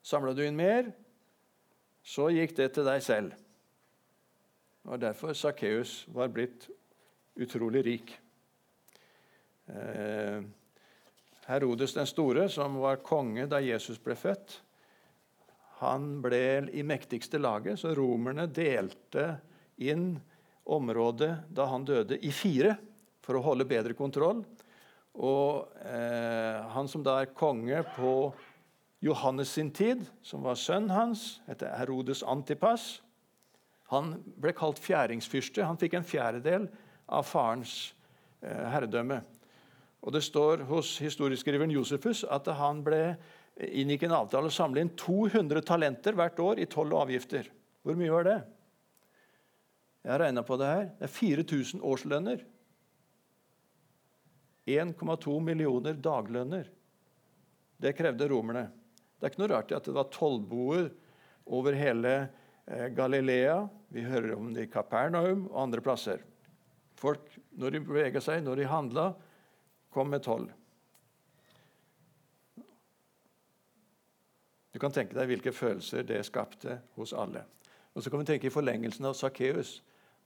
Samla 0.04 0.32
du 0.36 0.42
inn 0.46 0.56
mer, 0.56 0.90
så 2.04 2.30
gikk 2.32 2.56
det 2.56 2.70
til 2.76 2.88
deg 2.88 3.04
selv. 3.04 3.36
Det 4.84 4.90
var 4.92 5.00
derfor 5.00 5.36
Sakkeus 5.36 6.02
var 6.12 6.32
blitt 6.32 6.66
utrolig 7.40 7.84
rik. 7.86 8.10
Eh, 9.68 10.44
Herodes 11.46 11.94
den 11.96 12.08
store, 12.08 12.48
som 12.48 12.78
var 12.80 13.02
konge 13.04 13.46
da 13.50 13.60
Jesus 13.60 13.98
ble 14.00 14.16
født, 14.16 14.58
han 15.82 16.06
ble 16.22 16.70
i 16.72 16.84
mektigste 16.86 17.40
laget, 17.42 17.80
så 17.80 17.92
romerne 17.96 18.46
delte 18.46 19.34
inn 19.82 20.14
området 20.64 21.32
da 21.52 21.66
han 21.68 21.84
døde, 21.84 22.16
i 22.16 22.30
fire 22.32 22.76
for 23.24 23.36
å 23.36 23.44
holde 23.44 23.66
bedre 23.68 23.96
kontroll. 23.98 24.44
Og 25.14 25.74
eh, 25.84 26.62
han 26.74 26.88
som 26.90 27.04
da 27.04 27.20
er 27.20 27.34
konge 27.36 27.82
på 27.94 28.14
Johannes 29.04 29.52
sin 29.54 29.70
tid, 29.74 30.06
som 30.24 30.42
var 30.46 30.56
sønnen 30.58 30.94
hans, 30.94 31.42
heter 31.48 31.74
Herodes 31.76 32.24
Antipas. 32.24 33.02
Han 33.92 34.16
ble 34.40 34.54
kalt 34.56 34.80
fjæringsfyrste. 34.80 35.66
Han 35.66 35.78
fikk 35.78 35.98
en 35.98 36.08
fjerdedel 36.08 36.70
av 37.12 37.26
farens 37.28 37.92
eh, 38.40 38.64
herredømme. 38.72 39.20
Og 40.04 40.12
Det 40.12 40.20
står 40.24 40.66
hos 40.68 40.98
historieskriveren 41.00 41.72
Josefus 41.72 42.24
at 42.28 42.48
han 42.58 42.82
ble, 42.84 43.16
inngikk 43.56 44.04
en 44.04 44.18
avtale 44.18 44.50
å 44.50 44.52
samle 44.52 44.82
inn 44.84 44.92
200 44.98 45.64
talenter 45.64 46.16
hvert 46.18 46.40
år 46.42 46.60
i 46.60 46.68
toll 46.68 46.92
og 46.92 47.06
avgifter. 47.06 47.48
Hvor 47.84 47.96
mye 47.96 48.12
var 48.12 48.26
det? 48.28 48.38
Jeg 50.04 50.12
har 50.12 50.20
regna 50.20 50.44
på 50.44 50.58
det 50.60 50.68
her. 50.68 50.86
Det 50.98 51.06
er 51.08 51.14
4000 51.14 51.84
årslønner. 51.88 52.44
1,2 54.68 55.40
millioner 55.44 55.96
daglønner. 55.96 56.68
Det 57.80 57.96
krevde 57.96 58.28
romerne. 58.28 58.68
Det 59.16 59.26
er 59.26 59.32
ikke 59.32 59.44
noe 59.44 59.52
rart 59.54 59.72
at 59.72 59.88
det 59.88 59.96
var 59.96 60.12
tollboer 60.12 60.90
over 61.48 61.76
hele 61.76 62.14
eh, 62.68 62.88
Galilea. 62.92 63.62
Vi 63.92 64.04
hører 64.04 64.34
om 64.36 64.52
det 64.52 64.66
i 64.66 64.72
Kapernaum 64.72 65.46
og 65.50 65.62
andre 65.66 65.84
plasser. 65.84 66.24
Folk, 67.00 67.24
når 67.56 67.76
de 67.76 67.84
bevega 67.88 68.20
seg, 68.24 68.44
når 68.44 68.60
de 68.60 68.68
handla, 68.68 69.06
kom 69.94 70.10
med 70.10 70.24
tolv. 70.26 70.50
Du 74.74 74.80
kan 74.82 74.90
tenke 74.90 75.14
deg 75.14 75.30
hvilke 75.30 75.52
følelser 75.54 76.02
det 76.06 76.24
skapte 76.26 76.80
hos 76.96 77.12
alle. 77.14 77.44
Og 77.94 78.02
så 78.02 78.10
kan 78.10 78.24
vi 78.24 78.26
tenke 78.32 78.48
i 78.50 78.54
forlengelsen 78.54 79.06
av 79.06 79.14
Sakkeus. 79.14 79.76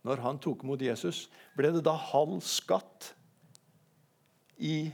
Når 0.09 0.23
han 0.25 0.39
tok 0.41 0.63
imot 0.65 0.81
Jesus, 0.81 1.27
ble 1.59 1.69
det 1.75 1.83
da 1.85 1.93
halv 1.93 2.39
skatt 2.47 3.11
i 4.57 4.89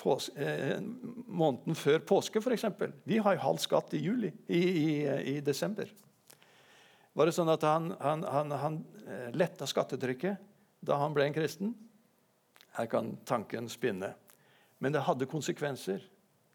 pås 0.00 0.28
eh, 0.38 0.78
måneden 1.26 1.76
før 1.76 1.98
påske, 2.06 2.40
f.eks. 2.40 2.64
Vi 3.04 3.18
har 3.20 3.36
jo 3.36 3.42
halv 3.42 3.60
skatt 3.60 3.92
i 3.96 4.04
juli, 4.04 4.30
i, 4.48 4.60
i, 4.60 4.92
i, 5.34 5.34
desember. 5.44 5.90
Var 7.12 7.28
det 7.28 7.34
sånn 7.36 7.50
at 7.52 7.66
han, 7.66 7.90
han, 8.00 8.24
han, 8.24 8.54
han 8.62 8.78
eh, 9.02 9.28
letta 9.36 9.68
skattetrykket 9.68 10.40
da 10.86 11.00
han 11.02 11.16
ble 11.16 11.26
en 11.26 11.36
kristen? 11.36 11.74
Her 12.76 12.86
kan 12.90 13.14
tanken 13.28 13.68
spinne. 13.68 14.12
Men 14.78 14.94
det 14.94 15.04
hadde 15.04 15.28
konsekvenser. 15.28 16.02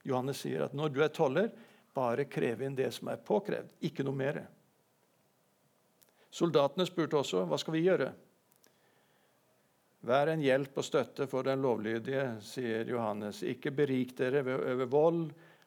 Johannes 0.06 0.44
sier 0.46 0.66
at 0.66 0.76
når 0.78 0.94
du 0.94 1.02
er 1.04 1.14
toller, 1.14 1.50
bare 1.96 2.28
krev 2.30 2.62
inn 2.66 2.76
det 2.78 2.92
som 2.94 3.10
er 3.12 3.22
påkrevd, 3.24 3.72
ikke 3.88 4.04
noe 4.06 4.18
mer. 4.18 4.42
Soldatene 6.36 6.86
spurte 6.88 7.18
også 7.20 7.46
hva 7.48 7.60
skal 7.62 7.78
vi 7.78 7.86
gjøre. 7.86 8.10
Vær 10.06 10.30
en 10.30 10.44
hjelp 10.44 10.76
og 10.78 10.86
støtte 10.86 11.26
for 11.30 11.48
den 11.48 11.64
lovlydige, 11.64 12.26
sier 12.46 12.86
Johannes. 12.92 13.40
Ikke 13.42 13.72
berik 13.74 14.14
dere 14.18 14.44
ved 14.46 14.60
å 14.60 14.74
øve 14.74 14.90
vold, 14.92 15.24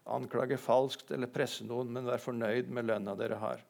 anklage 0.09 0.61
falskt 0.61 1.11
eller 1.17 1.33
presse 1.33 1.67
noen, 1.67 1.91
men 1.93 2.07
vær 2.07 2.23
fornøyd 2.23 2.71
med 2.71 2.87
lønna 2.87 3.17
dere 3.19 3.41
har. 3.41 3.65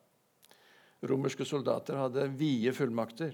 Romerske 1.09 1.47
soldater 1.47 1.97
hadde 1.97 2.27
vide 2.37 2.75
fullmakter. 2.75 3.33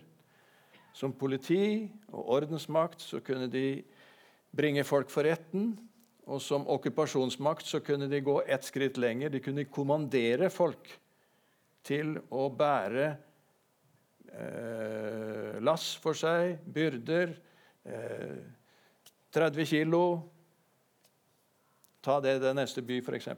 Som 0.94 1.14
politi 1.18 1.88
og 2.12 2.28
ordensmakt 2.36 3.02
så 3.02 3.18
kunne 3.24 3.48
de 3.50 3.82
bringe 4.54 4.84
folk 4.86 5.10
for 5.10 5.26
retten. 5.26 5.72
Og 6.30 6.40
som 6.40 6.68
okkupasjonsmakt 6.70 7.66
så 7.66 7.82
kunne 7.84 8.08
de 8.08 8.22
gå 8.24 8.38
ett 8.46 8.64
skritt 8.64 8.96
lenger. 8.96 9.32
De 9.34 9.42
kunne 9.42 9.66
kommandere 9.66 10.48
folk 10.54 10.88
til 11.84 12.14
å 12.32 12.46
bære 12.54 13.08
eh, 14.32 15.58
lass 15.60 15.90
for 16.00 16.16
seg, 16.16 16.62
byrder. 16.64 17.34
Eh, 17.84 18.38
30 19.34 19.66
kilo. 19.66 20.04
Ta 22.04 22.20
det 22.22 22.38
den 22.38 22.56
neste 22.60 22.84
by, 22.86 23.00
f.eks. 23.02 23.28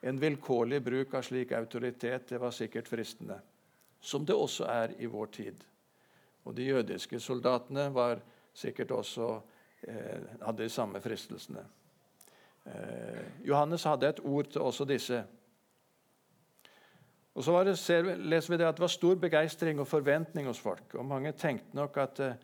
En 0.00 0.18
vilkårlig 0.20 0.82
bruk 0.82 1.14
av 1.14 1.22
slik 1.22 1.52
autoritet 1.54 2.32
det 2.32 2.40
var 2.42 2.52
sikkert 2.56 2.88
fristende. 2.88 3.38
Som 4.00 4.24
det 4.26 4.34
også 4.34 4.66
er 4.66 4.96
i 4.98 5.08
vår 5.08 5.28
tid. 5.36 5.69
Og 6.44 6.56
de 6.56 6.70
jødiske 6.70 7.20
soldatene 7.20 7.88
var 7.94 8.20
sikkert 8.56 8.90
også 8.90 9.40
eh, 9.82 10.22
hadde 10.42 10.62
de 10.62 10.68
samme 10.72 11.00
fristelsene. 11.00 11.64
Eh, 12.66 13.46
Johannes 13.48 13.84
hadde 13.84 14.08
et 14.08 14.24
ord 14.24 14.50
til 14.50 14.60
også 14.60 14.84
disse. 14.88 15.24
Og 17.34 17.44
så 17.44 17.60
det, 17.64 17.76
ser, 17.78 18.14
leser 18.16 18.52
vi 18.52 18.58
det 18.58 18.66
at 18.66 18.76
det 18.76 18.84
var 18.84 18.92
stor 18.92 19.20
begeistring 19.20 19.80
og 19.80 19.88
forventning 19.88 20.48
hos 20.50 20.60
folk. 20.60 20.94
Og 20.94 21.04
Mange 21.06 21.32
tenkte 21.32 21.76
nok 21.76 21.96
at 22.02 22.20
eh, 22.20 22.34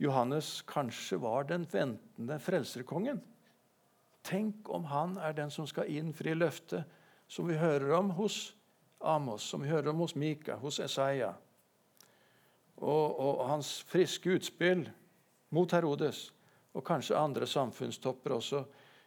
Johannes 0.00 0.64
kanskje 0.66 1.20
var 1.22 1.46
den 1.48 1.68
ventende 1.72 2.40
frelserkongen. 2.40 3.22
Tenk 4.24 4.68
om 4.72 4.84
han 4.88 5.18
er 5.20 5.36
den 5.36 5.50
som 5.52 5.66
skal 5.68 5.90
innfri 5.92 6.34
løftet 6.34 6.88
som 7.28 7.48
vi 7.48 7.56
hører 7.60 7.92
om 7.96 8.10
hos 8.16 8.54
Amos, 9.00 9.42
som 9.42 9.62
vi 9.62 9.68
hører 9.68 9.90
om 9.92 10.00
hos 10.00 10.14
Mika, 10.16 10.56
hos 10.56 10.80
Esaiah 10.80 11.34
og, 12.82 13.20
og 13.20 13.44
hans 13.48 13.76
friske 13.88 14.34
utspill 14.36 14.86
mot 15.54 15.72
Herodes, 15.72 16.26
og 16.74 16.84
kanskje 16.86 17.18
andre 17.18 17.46
samfunnstopper 17.46 18.34
også, 18.34 18.64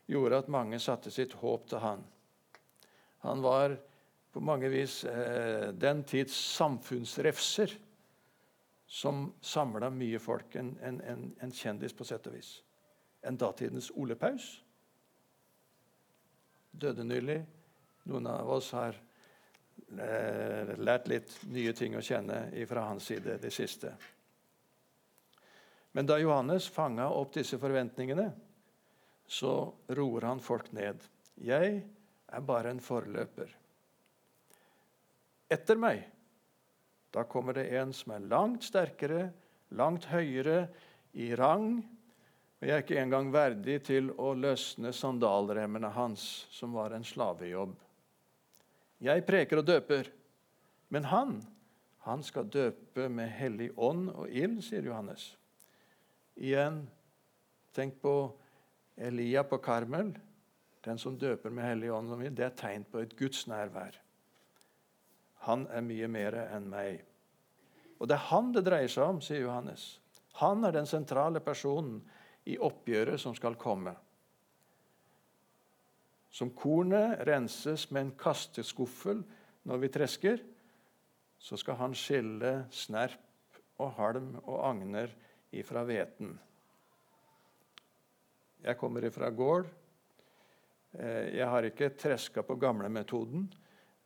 gjorde 0.08 0.38
at 0.40 0.52
mange 0.52 0.80
satte 0.80 1.12
sitt 1.12 1.34
håp 1.42 1.68
til 1.68 1.84
han. 1.84 2.06
Han 3.26 3.44
var 3.44 3.76
på 4.32 4.40
mange 4.40 4.70
vis 4.72 5.02
eh, 5.04 5.74
den 5.74 6.04
tids 6.04 6.36
samfunnsrefser. 6.56 7.78
som 8.88 9.34
samla 9.42 9.90
mye 9.92 10.20
folk. 10.20 10.56
En, 10.56 10.78
en, 10.82 11.02
en, 11.02 11.36
en, 11.44 11.52
kjendis, 11.52 11.92
på 11.94 12.06
sett 12.08 12.28
og 12.30 12.38
vis. 12.38 12.64
En 13.22 13.36
datidens 13.36 13.92
Ole 14.00 14.16
Paus. 14.16 14.46
Døde 16.72 17.04
nylig. 17.04 17.42
Noen 18.08 18.30
av 18.32 18.48
oss 18.48 18.72
har 18.72 18.96
lært 20.78 21.08
litt 21.08 21.38
nye 21.52 21.74
ting 21.74 21.96
å 21.98 22.04
kjenne 22.04 22.46
fra 22.70 22.88
hans 22.90 23.08
side 23.10 23.38
det 23.42 23.52
siste. 23.56 23.94
Men 25.96 26.06
da 26.06 26.20
Johannes 26.22 26.68
fanga 26.70 27.08
opp 27.10 27.34
disse 27.34 27.58
forventningene, 27.58 28.28
så 29.28 29.54
roer 29.98 30.28
han 30.30 30.44
folk 30.44 30.70
ned. 30.76 31.02
Jeg 31.42 31.80
er 32.28 32.46
bare 32.46 32.72
en 32.74 32.84
forløper. 32.84 33.50
Etter 35.48 35.80
meg 35.80 36.06
da 37.18 37.24
kommer 37.24 37.54
det 37.54 37.70
en 37.80 37.94
som 37.96 38.12
er 38.14 38.26
langt 38.30 38.66
sterkere, 38.68 39.30
langt 39.80 40.06
høyere 40.12 40.68
i 41.18 41.32
rang. 41.40 41.80
Og 42.60 42.68
jeg 42.68 42.76
er 42.76 42.84
ikke 42.84 43.00
engang 43.02 43.32
verdig 43.34 43.78
til 43.88 44.12
å 44.22 44.34
løsne 44.38 44.92
sandalremmene 44.94 45.90
hans, 45.96 46.48
som 46.54 46.76
var 46.78 46.94
en 46.94 47.06
slavejobb. 47.08 47.74
Jeg 49.04 49.26
preker 49.28 49.62
og 49.62 49.68
døper, 49.68 50.10
men 50.90 51.06
han, 51.12 51.36
han 52.08 52.24
skal 52.26 52.50
døpe 52.50 53.10
med 53.14 53.30
hellig 53.38 53.70
ånd 53.78 54.08
og 54.10 54.32
ild, 54.32 54.62
sier 54.66 54.86
Johannes. 54.88 55.30
Igjen, 56.38 56.82
tenk 57.76 58.00
på 58.02 58.16
Elia 58.98 59.44
på 59.46 59.60
Karmel. 59.62 60.16
Den 60.86 60.98
som 61.02 61.18
døper 61.20 61.54
med 61.54 61.68
hellig 61.68 61.92
ånd 61.94 62.16
og 62.16 62.24
ild, 62.24 62.38
det 62.40 62.48
er 62.48 62.58
tegn 62.58 62.88
på 62.90 63.04
et 63.04 63.14
Guds 63.20 63.46
nærvær. 63.50 64.00
Han 65.46 65.68
er 65.70 65.86
mye 65.86 66.10
mer 66.10 66.40
enn 66.48 66.66
meg. 66.72 67.04
Og 68.00 68.10
det 68.10 68.18
er 68.18 68.30
han 68.32 68.52
det 68.56 68.66
dreier 68.66 68.92
seg 68.92 69.14
om, 69.14 69.22
sier 69.22 69.46
Johannes. 69.46 69.98
Han 70.42 70.66
er 70.66 70.74
den 70.74 70.90
sentrale 70.90 71.42
personen 71.42 72.02
i 72.48 72.58
oppgjøret 72.62 73.22
som 73.22 73.36
skal 73.38 73.58
komme. 73.60 73.94
Som 76.38 76.52
kornet 76.54 77.24
renses 77.26 77.88
med 77.90 78.04
en 78.04 78.16
kasteskuffel 78.20 79.24
når 79.66 79.80
vi 79.82 79.90
tresker, 79.90 80.42
så 81.38 81.58
skal 81.58 81.80
han 81.80 81.96
skille 81.98 82.52
snerp 82.74 83.58
og 83.82 83.96
halm 83.98 84.36
og 84.44 84.60
agner 84.68 85.14
ifra 85.58 85.82
hveten. 85.88 86.36
Jeg 88.62 88.78
kommer 88.78 89.06
ifra 89.08 89.32
gård. 89.34 89.70
Eh, 90.94 91.38
jeg 91.40 91.48
har 91.50 91.66
ikke 91.66 91.96
treska 91.98 92.44
på 92.46 92.58
gamlemetoden. 92.62 93.48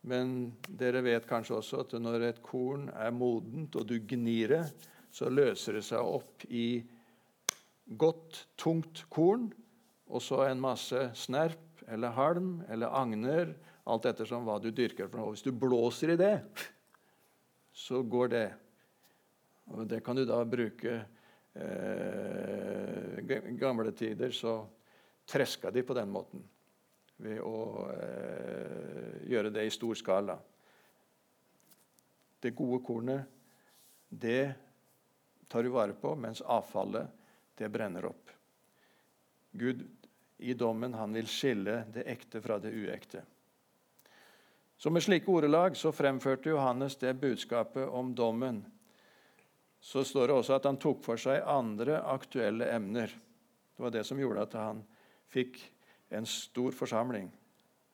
Men 0.08 0.32
dere 0.66 1.02
vet 1.04 1.28
kanskje 1.28 1.58
også 1.58 1.82
at 1.84 1.92
når 2.00 2.24
et 2.30 2.40
korn 2.44 2.88
er 2.90 3.12
modent, 3.14 3.76
og 3.76 3.86
du 3.86 3.98
gnir 4.08 4.56
det, 4.56 4.62
så 5.12 5.28
løser 5.28 5.78
det 5.78 5.84
seg 5.86 6.00
opp 6.00 6.46
i 6.48 6.80
godt, 8.00 8.46
tungt 8.56 9.04
korn, 9.12 9.50
og 10.08 10.24
så 10.24 10.46
en 10.46 10.64
masse 10.64 11.04
snerp 11.18 11.71
eller 11.92 12.14
halm 12.16 12.62
eller 12.72 12.94
agner, 13.02 13.54
alt 13.84 14.06
ettersom 14.08 14.46
hva 14.46 14.58
du 14.62 14.70
dyrker. 14.70 15.08
for. 15.08 15.30
Hvis 15.30 15.44
du 15.44 15.52
blåser 15.52 16.14
i 16.14 16.16
det, 16.16 16.36
så 17.72 18.02
går 18.02 18.28
det. 18.28 18.52
Og 19.72 19.86
det 19.88 20.00
kan 20.04 20.16
du 20.16 20.24
da 20.26 20.44
bruke 20.44 21.04
eh, 21.54 23.22
gamle 23.58 23.92
tider, 23.92 24.30
så 24.30 24.66
treska 25.28 25.70
de 25.70 25.82
på 25.86 25.94
den 25.94 26.10
måten 26.10 26.42
ved 27.22 27.38
å 27.44 27.86
eh, 27.92 29.22
gjøre 29.30 29.52
det 29.54 29.66
i 29.66 29.74
stor 29.74 29.94
skala. 29.98 30.38
Det 32.42 32.50
gode 32.58 32.82
kornet, 32.84 33.22
det 34.08 34.54
tar 35.48 35.62
du 35.62 35.70
vare 35.70 35.94
på, 35.94 36.16
mens 36.18 36.42
avfallet, 36.42 37.06
det 37.54 37.68
brenner 37.70 38.08
opp. 38.08 38.30
Gud 39.52 39.84
i 40.42 40.54
dommen 40.58 40.94
han 40.98 41.14
vil 41.14 41.28
skille 41.30 41.84
det 41.94 42.04
ekte 42.10 42.42
fra 42.42 42.58
det 42.62 42.72
uekte. 42.74 43.22
Så 44.76 44.90
Med 44.90 45.02
slike 45.02 45.30
ordelag 45.30 45.76
så 45.78 45.92
fremførte 45.94 46.50
Johannes 46.50 46.96
det 46.98 47.14
budskapet 47.20 47.88
om 47.88 48.14
dommen. 48.14 48.64
Så 49.80 50.02
står 50.04 50.26
det 50.26 50.34
også 50.34 50.56
at 50.56 50.66
han 50.66 50.78
tok 50.82 51.04
for 51.04 51.18
seg 51.18 51.44
andre 51.46 52.00
aktuelle 52.02 52.66
emner. 52.74 53.06
Det 53.76 53.84
var 53.84 53.94
det 53.94 54.02
som 54.06 54.18
gjorde 54.18 54.42
at 54.42 54.56
han 54.58 54.82
fikk 55.30 55.60
en 56.10 56.26
stor 56.26 56.74
forsamling. 56.74 57.30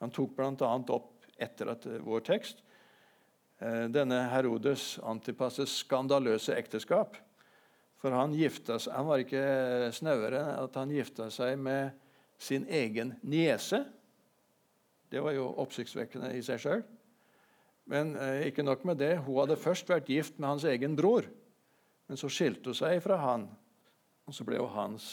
Han 0.01 0.11
tok 0.15 0.35
bl.a. 0.37 0.73
opp 0.97 1.29
etter 1.37 1.71
at 1.75 1.87
eh, 1.87 2.01
vår 2.03 2.25
tekst 2.27 2.65
eh, 3.61 3.87
denne 3.93 4.25
Herodes 4.33 4.97
Antipasses 5.05 5.79
skandaløse 5.85 6.57
ekteskap. 6.57 7.17
For 7.99 8.15
han, 8.15 8.35
gifta, 8.39 8.79
han 8.95 9.09
var 9.09 9.23
ikke 9.23 9.93
snauere 9.95 10.43
at 10.57 10.77
han 10.79 10.93
gifta 10.95 11.29
seg 11.35 11.59
med 11.59 11.91
sin 12.39 12.67
egen 12.71 13.15
niese. 13.23 13.83
Det 15.11 15.21
var 15.25 15.35
jo 15.37 15.49
oppsiktsvekkende 15.63 16.33
i 16.37 16.43
seg 16.45 16.63
sjøl. 16.63 16.87
Men 17.89 18.15
eh, 18.21 18.47
ikke 18.49 18.67
nok 18.67 18.85
med 18.89 19.01
det. 19.01 19.17
Hun 19.25 19.41
hadde 19.43 19.59
først 19.61 19.89
vært 19.91 20.11
gift 20.13 20.39
med 20.39 20.53
hans 20.53 20.67
egen 20.69 20.97
bror. 20.97 21.29
Men 22.09 22.21
så 22.21 22.31
skilte 22.33 22.71
hun 22.73 22.79
seg 22.79 23.03
fra 23.05 23.19
han, 23.21 23.49
og 24.29 24.37
så 24.37 24.45
ble 24.49 24.61
hun 24.61 24.73
hans 24.73 25.09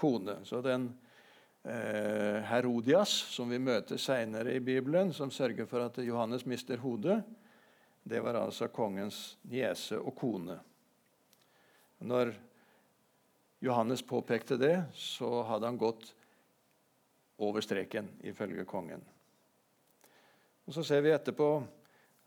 kone. 0.00 0.38
Så 0.48 0.62
den 0.64 0.90
Eh, 1.62 2.40
Herodias, 2.48 3.10
som 3.10 3.50
vi 3.52 3.58
møter 3.60 4.00
seinere 4.00 4.54
i 4.56 4.62
Bibelen, 4.64 5.12
som 5.12 5.28
sørger 5.30 5.66
for 5.68 5.84
at 5.84 5.98
Johannes 6.00 6.46
mister 6.48 6.80
hodet, 6.80 7.18
det 8.00 8.22
var 8.24 8.38
altså 8.40 8.70
kongens 8.72 9.36
niese 9.44 9.98
og 10.00 10.14
kone. 10.16 10.56
Når 12.00 12.32
Johannes 13.60 14.00
påpekte 14.00 14.56
det, 14.56 14.78
så 14.96 15.42
hadde 15.44 15.68
han 15.68 15.76
gått 15.76 16.14
over 17.40 17.64
streken, 17.64 18.08
ifølge 18.22 18.64
kongen. 18.68 19.02
Og 20.66 20.74
Så 20.74 20.84
ser 20.84 21.00
vi 21.02 21.10
etterpå 21.10 21.50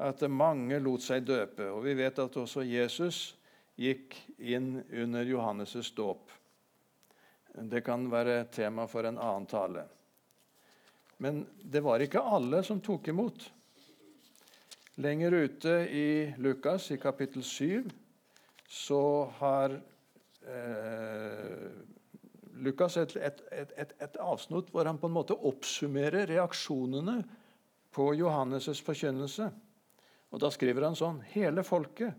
at 0.03 0.25
mange 0.29 0.79
lot 0.81 1.03
seg 1.05 1.23
døpe. 1.23 1.69
Og 1.71 1.83
vi 1.85 1.93
vet 1.95 2.19
at 2.19 2.37
også 2.37 2.65
Jesus 2.65 3.35
gikk 3.79 4.17
inn 4.37 4.81
under 4.91 5.25
Johannes' 5.25 5.93
dåp. 5.95 6.31
Det 7.53 7.83
kan 7.85 8.09
være 8.11 8.45
tema 8.51 8.87
for 8.89 9.05
en 9.05 9.19
annen 9.21 9.45
tale. 9.49 9.85
Men 11.21 11.43
det 11.61 11.83
var 11.85 12.01
ikke 12.01 12.19
alle 12.19 12.63
som 12.65 12.81
tok 12.83 13.07
imot. 13.13 13.45
Lenger 15.01 15.33
ute 15.45 15.75
i 15.89 16.07
Lukas, 16.37 16.91
i 16.91 16.97
kapittel 17.01 17.43
7, 17.45 17.89
så 18.69 19.29
har 19.39 19.77
eh, 20.45 21.69
Lukas 22.63 22.97
et, 22.97 23.15
et, 23.17 23.41
et, 23.51 23.95
et, 23.99 24.19
avsnitt 24.21 24.69
hvor 24.71 24.87
han 24.87 24.99
på 25.01 25.09
en 25.09 25.17
måte 25.17 25.35
oppsummerer 25.35 26.27
reaksjonene 26.31 27.17
på 27.93 28.11
Johannes' 28.17 28.81
forkynnelse. 28.83 29.49
Og 30.33 30.41
Da 30.41 30.49
skriver 30.53 30.87
han 30.87 30.97
sånn 30.97 31.19
Hele 31.33 31.65
folket, 31.67 32.15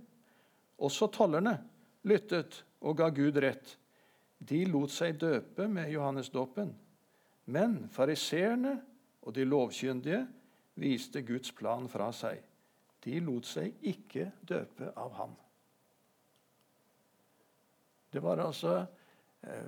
også 0.78 1.09
tollerne, 1.14 1.57
lyttet 2.04 2.61
og 2.85 2.98
ga 2.98 3.09
Gud 3.14 3.38
rett 3.42 3.78
de 4.48 4.64
lot 4.68 4.92
seg 4.92 5.18
døpe 5.20 5.66
med 5.70 5.90
Johannesdåpen. 5.92 6.72
Men 7.54 7.76
fariseerne 7.92 8.74
og 9.24 9.35
de 9.37 9.46
lovkyndige 9.48 10.24
viste 10.80 11.22
Guds 11.24 11.52
plan 11.57 11.88
fra 11.88 12.11
seg. 12.12 12.40
De 13.04 13.20
lot 13.24 13.46
seg 13.48 13.76
ikke 13.85 14.30
døpe 14.44 14.90
av 14.96 15.16
ham. 15.18 15.33
Det 18.12 18.22
var 18.22 18.42
altså 18.44 18.85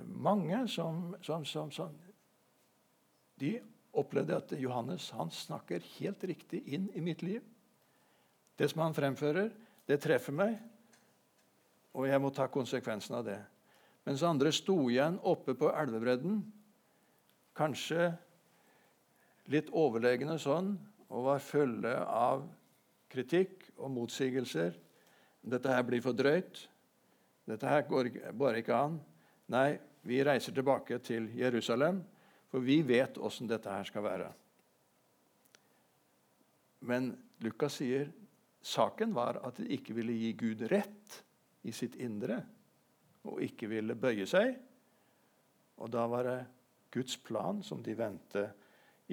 mange 0.07 0.63
som, 0.71 1.15
som, 1.21 1.45
som, 1.45 1.71
som, 1.71 1.93
De 3.37 3.57
opplevde 3.97 4.37
at 4.37 4.53
Johannes 4.57 5.09
han 5.13 5.29
snakker 5.33 5.83
helt 5.97 6.23
riktig 6.23 6.63
inn 6.65 6.89
i 6.93 7.01
mitt 7.01 7.21
liv. 7.21 7.43
Det 8.57 8.69
som 8.71 8.81
han 8.81 8.95
fremfører, 8.97 9.51
det 9.87 9.99
treffer 10.01 10.33
meg, 10.33 10.57
og 11.93 12.07
jeg 12.09 12.21
må 12.21 12.31
ta 12.33 12.47
konsekvensen 12.49 13.17
av 13.17 13.25
det. 13.25 13.39
Mens 14.07 14.23
andre 14.25 14.51
sto 14.55 14.75
igjen 14.89 15.17
oppe 15.27 15.53
på 15.57 15.69
elvebredden, 15.69 16.39
kanskje 17.57 18.11
litt 19.51 19.69
overlegne 19.75 20.37
sånn, 20.41 20.75
og 21.07 21.29
var 21.29 21.43
fulle 21.43 21.93
av 22.03 22.43
kritikk 23.11 23.69
og 23.77 23.93
motsigelser. 23.95 24.75
'Dette 25.47 25.71
her 25.71 25.85
blir 25.87 26.03
for 26.03 26.17
drøyt. 26.17 26.65
Dette 27.47 27.67
her 27.67 27.85
går 27.87 28.11
bare 28.35 28.59
ikke 28.59 28.75
an.' 28.75 28.99
Nei, 29.53 29.77
vi 30.07 30.19
reiser 30.23 30.55
tilbake 30.55 30.99
til 31.03 31.29
Jerusalem, 31.37 32.01
for 32.51 32.63
vi 32.63 32.81
vet 32.87 33.19
åssen 33.19 33.47
dette 33.47 33.71
her 33.71 33.87
skal 33.87 34.03
være. 34.03 34.27
Men 36.87 37.11
Lukas 37.43 37.79
sier 37.79 38.09
saken 38.63 39.13
var 39.15 39.39
at 39.47 39.59
de 39.59 39.67
ikke 39.75 39.95
ville 39.97 40.15
gi 40.15 40.33
Gud 40.37 40.63
rett 40.71 41.17
i 41.67 41.73
sitt 41.75 41.95
indre 41.99 42.41
og 43.27 43.41
ikke 43.43 43.69
ville 43.71 43.97
bøye 43.99 44.27
seg. 44.29 44.53
Og 45.77 45.91
da 45.93 46.05
var 46.09 46.27
det 46.27 46.37
Guds 46.93 47.17
plan 47.21 47.59
som 47.63 47.83
de 47.83 47.95
vendte 47.97 48.47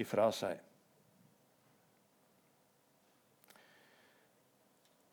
ifra 0.01 0.31
seg. 0.35 0.61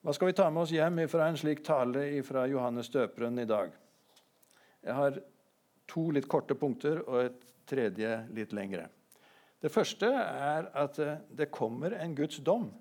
Hva 0.02 0.14
skal 0.18 0.32
vi 0.32 0.38
ta 0.38 0.48
med 0.50 0.64
oss 0.64 0.74
hjem 0.74 1.04
fra 1.10 1.28
en 1.30 1.38
slik 1.38 1.62
tale 1.66 2.08
fra 2.26 2.48
Johannes 2.50 2.90
døperen 2.90 3.38
i 3.38 3.50
dag? 3.50 3.74
Jeg 4.82 4.98
har 4.98 5.20
to 5.92 6.08
litt 6.16 6.28
korte 6.32 6.56
punkter 6.58 7.04
og 7.04 7.26
et 7.26 7.44
tredje 7.70 8.16
litt 8.34 8.54
lengre. 8.56 8.88
Det 9.62 9.70
første 9.70 10.10
er 10.10 10.70
at 10.78 10.98
eh, 11.02 11.20
det 11.38 11.52
kommer 11.54 11.94
en 12.00 12.16
Guds 12.18 12.40
dom. 12.42 12.72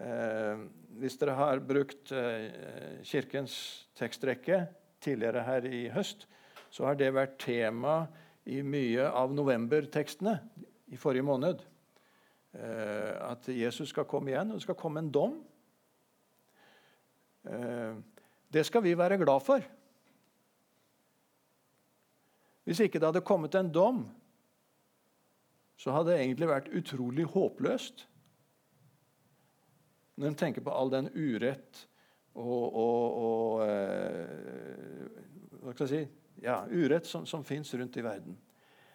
Eh, 0.00 0.62
hvis 1.00 1.18
dere 1.20 1.36
har 1.36 1.60
brukt 1.66 2.12
eh, 2.16 3.02
Kirkens 3.04 3.54
tekstrekke 3.98 4.64
tidligere 5.02 5.44
her 5.44 5.66
i 5.68 5.82
høst, 5.92 6.24
så 6.72 6.88
har 6.88 6.96
det 6.96 7.12
vært 7.12 7.36
tema 7.42 8.06
i 8.48 8.62
mye 8.64 9.10
av 9.12 9.34
novembertekstene 9.36 10.38
i 10.92 10.98
forrige 11.00 11.26
måned. 11.26 11.60
Eh, 12.56 13.12
at 13.28 13.48
Jesus 13.52 13.92
skal 13.92 14.08
komme 14.08 14.32
igjen, 14.32 14.52
og 14.52 14.60
det 14.60 14.64
skal 14.64 14.80
komme 14.80 15.04
en 15.04 15.12
dom. 15.12 15.36
Eh, 17.48 17.94
det 18.52 18.64
skal 18.68 18.84
vi 18.84 18.96
være 18.96 19.20
glad 19.20 19.44
for. 19.44 19.64
Hvis 22.72 22.86
ikke 22.86 22.96
det 23.02 23.10
hadde 23.10 23.20
kommet 23.20 23.52
en 23.58 23.68
dom, 23.68 23.98
så 25.76 25.92
hadde 25.92 26.14
det 26.14 26.22
egentlig 26.22 26.46
vært 26.48 26.70
utrolig 26.72 27.26
håpløst. 27.28 28.06
Når 30.16 30.30
en 30.30 30.38
tenker 30.40 30.64
på 30.64 30.72
all 30.72 30.88
den 30.88 31.10
urett 31.12 31.82
og, 32.32 32.64
og, 32.64 33.18
og 33.26 33.66
eh, 33.66 35.20
Hva 35.60 35.74
skal 35.74 35.84
jeg 35.84 35.92
si 35.92 36.00
ja, 36.46 36.62
urett 36.72 37.04
som, 37.10 37.28
som 37.28 37.44
fins 37.44 37.74
rundt 37.76 38.00
i 38.00 38.06
verden. 38.08 38.40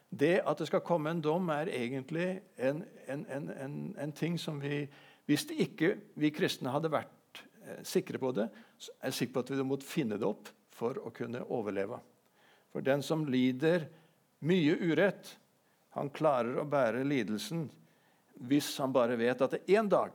Det 0.10 0.40
at 0.42 0.58
det 0.58 0.72
skal 0.72 0.82
komme 0.82 1.14
en 1.14 1.22
dom, 1.22 1.54
er 1.54 1.70
egentlig 1.70 2.42
en, 2.58 2.82
en, 3.06 3.30
en, 3.30 3.80
en 3.94 4.18
ting 4.18 4.42
som 4.42 4.58
vi 4.58 4.88
Hvis 5.30 5.46
ikke 5.54 6.00
vi 6.18 6.34
kristne 6.34 6.74
hadde 6.74 6.90
vært 6.98 7.46
eh, 7.62 7.86
sikre 7.86 8.18
på 8.18 8.34
det, 8.42 8.50
så 8.82 8.98
er 8.98 9.12
jeg 9.12 9.22
sikker 9.22 9.38
på 9.38 9.46
at 9.46 9.58
vi 9.60 9.70
måtte 9.70 9.86
finne 9.86 10.18
det 10.18 10.26
opp 10.26 10.50
for 10.74 10.98
å 10.98 11.14
kunne 11.14 11.46
overleve. 11.46 12.02
For 12.72 12.86
den 12.86 13.04
som 13.04 13.26
lider 13.30 13.88
mye 14.46 14.76
urett, 14.78 15.34
han 15.98 16.12
klarer 16.14 16.60
å 16.62 16.68
bære 16.70 17.06
lidelsen 17.08 17.68
hvis 18.48 18.70
han 18.78 18.94
bare 18.94 19.18
vet 19.18 19.42
at 19.42 19.56
det 19.56 19.74
en 19.74 19.90
dag, 19.90 20.12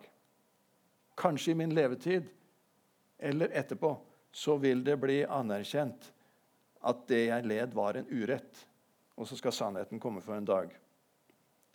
kanskje 1.19 1.53
i 1.53 1.59
min 1.59 1.75
levetid 1.75 2.29
eller 3.19 3.51
etterpå, 3.51 3.97
så 4.33 4.57
vil 4.57 4.85
det 4.85 4.97
bli 5.03 5.23
anerkjent 5.27 6.13
at 6.83 7.03
det 7.11 7.25
jeg 7.27 7.47
led, 7.47 7.75
var 7.75 7.99
en 7.99 8.09
urett. 8.11 8.63
Og 9.19 9.29
så 9.29 9.37
skal 9.39 9.55
sannheten 9.55 10.01
komme 10.01 10.23
for 10.25 10.35
en 10.35 10.47
dag. 10.47 10.73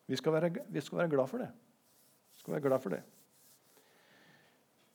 Vi 0.07 0.17
skal 0.19 0.35
være, 0.35 0.49
vi 0.67 0.81
skal 0.81 1.03
være 1.03 1.13
glad 1.13 1.29
for 1.29 1.43
det. 1.43 1.51
Vi 2.33 2.41
skal 2.41 2.55
være 2.55 2.65
glad 2.65 2.83
for 2.83 2.95
det. 2.95 3.03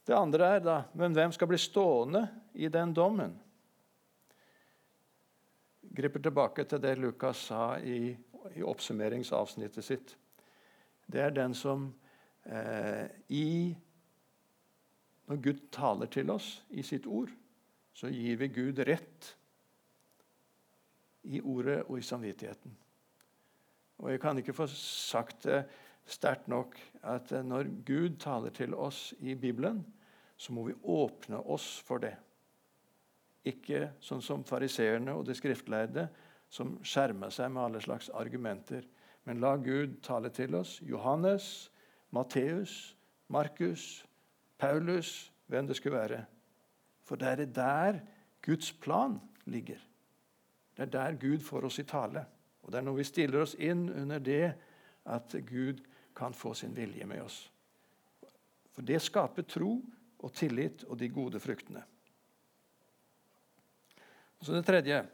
Det 0.03 0.16
andre 0.18 0.49
er 0.57 0.62
da 0.64 0.77
Men 0.99 1.14
hvem 1.14 1.33
skal 1.33 1.49
bli 1.49 1.59
stående 1.61 2.27
i 2.59 2.68
den 2.68 2.95
dommen? 2.95 3.37
Griper 5.95 6.23
tilbake 6.23 6.65
til 6.69 6.81
det 6.83 6.97
Lukas 6.99 7.47
sa 7.49 7.77
i, 7.79 8.13
i 8.57 8.65
oppsummeringsavsnittet 8.65 9.85
sitt. 9.85 10.15
Det 11.07 11.21
er 11.21 11.35
den 11.37 11.55
som 11.55 11.91
eh, 12.45 13.07
i 13.29 13.75
Når 15.27 15.39
Gud 15.41 15.61
taler 15.73 16.07
til 16.13 16.31
oss 16.31 16.65
i 16.71 16.83
sitt 16.83 17.07
ord, 17.07 17.31
så 17.95 18.11
gir 18.11 18.37
vi 18.41 18.49
Gud 18.53 18.81
rett 18.85 19.29
i 21.23 21.41
ordet 21.41 21.85
og 21.87 21.99
i 21.99 22.05
samvittigheten. 22.05 22.75
Og 24.03 24.11
Jeg 24.11 24.21
kan 24.21 24.39
ikke 24.39 24.57
få 24.57 24.67
sagt 24.67 25.47
det 25.47 25.63
sterkt 26.05 26.49
nok 26.51 26.75
at 27.07 27.31
når 27.47 27.71
Gud 27.87 28.19
taler 28.19 28.51
til 28.51 28.75
oss 28.75 29.15
i 29.21 29.35
Bibelen, 29.35 29.85
så 30.37 30.53
må 30.53 30.67
vi 30.67 30.75
åpne 30.83 31.39
oss 31.39 31.79
for 31.87 32.03
det. 32.03 32.17
Ikke 33.45 33.93
sånn 34.01 34.23
som 34.23 34.45
fariseerne 34.47 35.15
og 35.19 35.27
de 35.27 35.35
skriftlærde, 35.35 36.07
som 36.53 36.77
skjerma 36.85 37.31
seg 37.33 37.51
med 37.51 37.63
alle 37.65 37.81
slags 37.83 38.11
argumenter. 38.15 38.85
Men 39.25 39.41
la 39.41 39.57
Gud 39.57 40.01
tale 40.05 40.31
til 40.35 40.55
oss. 40.59 40.81
Johannes, 40.85 41.71
Matteus, 42.13 42.97
Markus, 43.33 44.05
Paulus, 44.59 45.33
hvem 45.47 45.67
det 45.67 45.77
skulle 45.79 45.99
være. 45.99 46.25
For 47.03 47.17
det 47.17 47.29
er 47.29 47.45
der 47.47 48.01
Guds 48.43 48.73
plan 48.73 49.19
ligger. 49.45 49.81
Det 50.77 50.83
er 50.83 50.93
der 50.93 51.19
Gud 51.21 51.41
får 51.41 51.65
oss 51.65 51.79
i 51.79 51.87
tale. 51.89 52.25
Og 52.63 52.73
det 52.73 52.79
er 52.79 52.87
når 52.87 52.99
vi 53.01 53.05
stiller 53.05 53.43
oss 53.43 53.55
inn 53.59 53.89
under 53.91 54.19
det, 54.19 54.55
at 55.05 55.35
Gud 55.49 55.83
kan 56.17 56.35
få 56.35 56.55
sin 56.55 56.77
vilje 56.77 57.07
med 57.07 57.23
oss. 57.23 57.53
For 58.73 58.83
det 58.83 59.03
skaper 59.03 59.43
tro 59.43 59.81
og 60.19 60.33
tillit 60.33 60.85
og 60.85 60.99
de 60.99 61.09
gode 61.09 61.41
fruktene. 61.41 61.83
Så 64.43 64.53
det 64.53 64.65
tredje. 64.67 65.05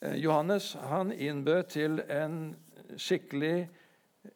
Eh, 0.00 0.16
Johannes 0.18 0.72
han 0.90 1.12
innbød 1.12 1.62
til 1.70 2.00
en 2.10 2.56
skikkelig 2.98 3.68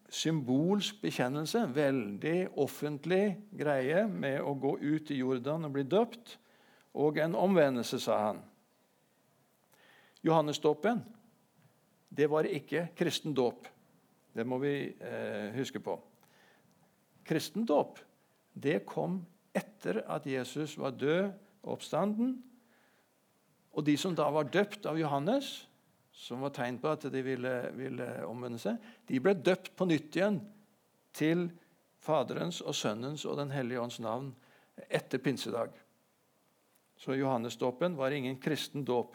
symbolsk 0.09 1.01
bekjennelse. 1.03 1.65
Veldig 1.75 2.49
offentlig 2.63 3.37
greie 3.59 4.05
med 4.07 4.39
å 4.41 4.55
gå 4.55 4.77
ut 4.79 5.11
i 5.11 5.19
Jordan 5.19 5.67
og 5.67 5.75
bli 5.75 5.83
døpt. 5.91 6.37
Og 6.95 7.19
en 7.19 7.35
omvendelse, 7.35 7.99
sa 8.01 8.19
han. 8.29 8.43
Johannesdåpen 10.23 11.03
det 12.09 12.31
var 12.31 12.47
ikke 12.47 12.89
kristen 12.97 13.35
dåp. 13.35 13.67
Det 14.35 14.47
må 14.47 14.59
vi 14.63 14.75
eh, 14.87 15.51
huske 15.59 15.83
på. 15.83 15.99
Kristen 17.27 17.67
dåp 17.67 17.99
det 18.55 18.85
kom 18.87 19.21
etter 19.55 20.01
at 20.07 20.27
Jesus 20.27 20.79
var 20.79 20.95
død 20.99 21.33
og 21.63 21.75
oppstanden 21.75 22.39
og 23.79 23.85
de 23.87 23.95
som 24.01 24.15
da 24.19 24.27
var 24.35 24.51
døpt 24.51 24.89
av 24.91 24.99
Johannes, 24.99 25.53
som 26.11 26.43
var 26.43 26.51
tegn 26.57 26.81
på 26.83 26.91
at 26.91 27.07
de 27.15 27.21
ville, 27.23 27.53
ville 27.79 28.09
omvende 28.27 28.59
seg, 28.59 28.75
de 29.07 29.21
ble 29.23 29.37
døpt 29.39 29.71
på 29.79 29.87
nytt 29.87 30.19
igjen 30.19 30.41
til 31.15 31.47
Faderens 32.03 32.59
og 32.65 32.75
Sønnens 32.75 33.23
og 33.29 33.39
Den 33.39 33.55
hellige 33.55 33.85
ånds 33.85 34.01
navn 34.03 34.33
etter 34.91 35.23
pinsedag. 35.23 35.71
Så 36.99 37.15
Johannesdåpen 37.15 37.95
var 37.95 38.11
ingen 38.11 38.41
kristen 38.43 38.83
dåp. 38.83 39.15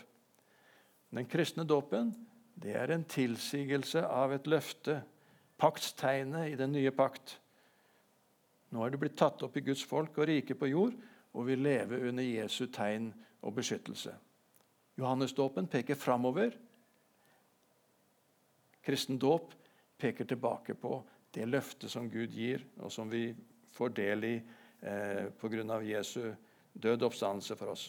Den 1.11 1.27
kristne 1.27 1.67
dåpen 1.67 2.13
det 2.55 2.77
er 2.79 2.93
en 2.93 3.03
tilsigelse 3.03 4.05
av 4.07 4.31
et 4.31 4.47
løfte, 4.47 5.01
paktstegnet 5.59 6.53
i 6.53 6.59
den 6.59 6.71
nye 6.71 6.91
pakt. 6.95 7.35
Nå 8.71 8.83
er 8.85 8.93
du 8.93 9.01
blitt 9.01 9.19
tatt 9.19 9.43
opp 9.43 9.57
i 9.59 9.65
Guds 9.65 9.83
folk 9.85 10.15
og 10.17 10.29
rike 10.29 10.55
på 10.55 10.71
jord, 10.71 10.95
og 11.35 11.49
vi 11.49 11.59
lever 11.59 12.07
under 12.07 12.23
Jesu 12.23 12.69
tegn 12.71 13.11
og 13.43 13.57
beskyttelse. 13.57 14.13
Johannesdåpen 14.95 15.67
peker 15.67 15.95
framover. 15.95 16.53
Kristen 18.83 19.17
dåp 19.17 19.53
peker 19.97 20.25
tilbake 20.25 20.75
på 20.75 20.99
det 21.33 21.47
løftet 21.49 21.91
som 21.91 22.09
Gud 22.11 22.33
gir, 22.35 22.61
og 22.77 22.91
som 22.91 23.09
vi 23.09 23.31
får 23.73 23.93
del 23.97 24.27
i 24.27 24.33
eh, 24.37 25.29
pga. 25.39 25.79
Jesu 25.81 26.33
død 26.73 27.07
oppstandelse 27.07 27.55
for 27.55 27.73
oss. 27.73 27.87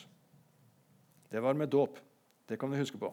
Det 1.30 1.42
var 1.42 1.54
med 1.54 1.68
dåp. 1.68 1.98
Det 2.46 2.56
kan 2.60 2.70
vi 2.70 2.78
huske 2.78 2.98
på. 2.98 3.10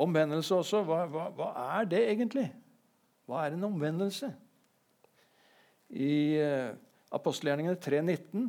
Omvendelse 0.00 0.54
også. 0.54 0.82
Hva, 0.86 1.04
hva, 1.06 1.28
hva, 1.36 1.50
er 1.78 1.90
det 1.90 2.02
egentlig? 2.08 2.48
Hva 3.26 3.44
er 3.44 3.54
en 3.54 3.68
omvendelse? 3.68 4.30
I 5.94 6.40
eh, 6.40 6.72
apostelgjerningene 7.14 7.78
3.19 7.78 8.48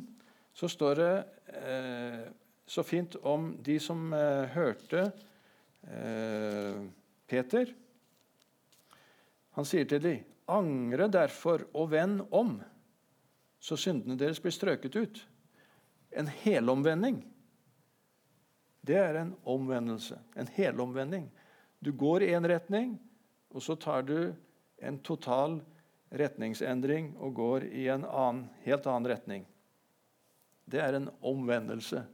så 0.56 0.70
står 0.72 1.02
det 1.02 1.12
eh, 1.60 2.24
så 2.66 2.84
fint 2.84 3.16
om 3.16 3.58
de 3.64 3.80
som 3.80 4.14
eh, 4.14 4.46
hørte 4.56 5.12
eh, 5.88 6.82
Peter. 7.28 7.74
Han 9.56 9.66
sier 9.66 9.86
til 9.90 10.02
dem, 10.02 10.24
'Angre 10.46 11.08
derfor 11.10 11.64
og 11.74 11.90
vend 11.90 12.22
om, 12.30 12.60
så 13.58 13.78
syndene 13.78 14.18
deres 14.18 14.42
blir 14.42 14.54
strøket 14.54 14.96
ut.' 14.96 15.24
En 16.16 16.28
helomvending. 16.28 17.24
Det 18.86 18.96
er 18.96 19.18
en 19.20 19.34
omvendelse. 19.44 20.20
En 20.36 20.48
helomvending. 20.48 21.26
Du 21.80 21.92
går 21.92 22.24
i 22.24 22.34
en 22.34 22.48
retning, 22.48 22.94
og 23.50 23.62
så 23.62 23.76
tar 23.76 24.06
du 24.06 24.34
en 24.78 25.00
total 25.00 25.60
retningsendring 26.10 27.16
og 27.18 27.34
går 27.34 27.66
i 27.66 27.88
en 27.92 28.06
annen, 28.06 28.46
helt 28.64 28.88
annen 28.88 29.10
retning. 29.10 29.46
Det 30.66 30.80
er 30.80 30.98
en 30.98 31.10
omvendelse. 31.22 32.06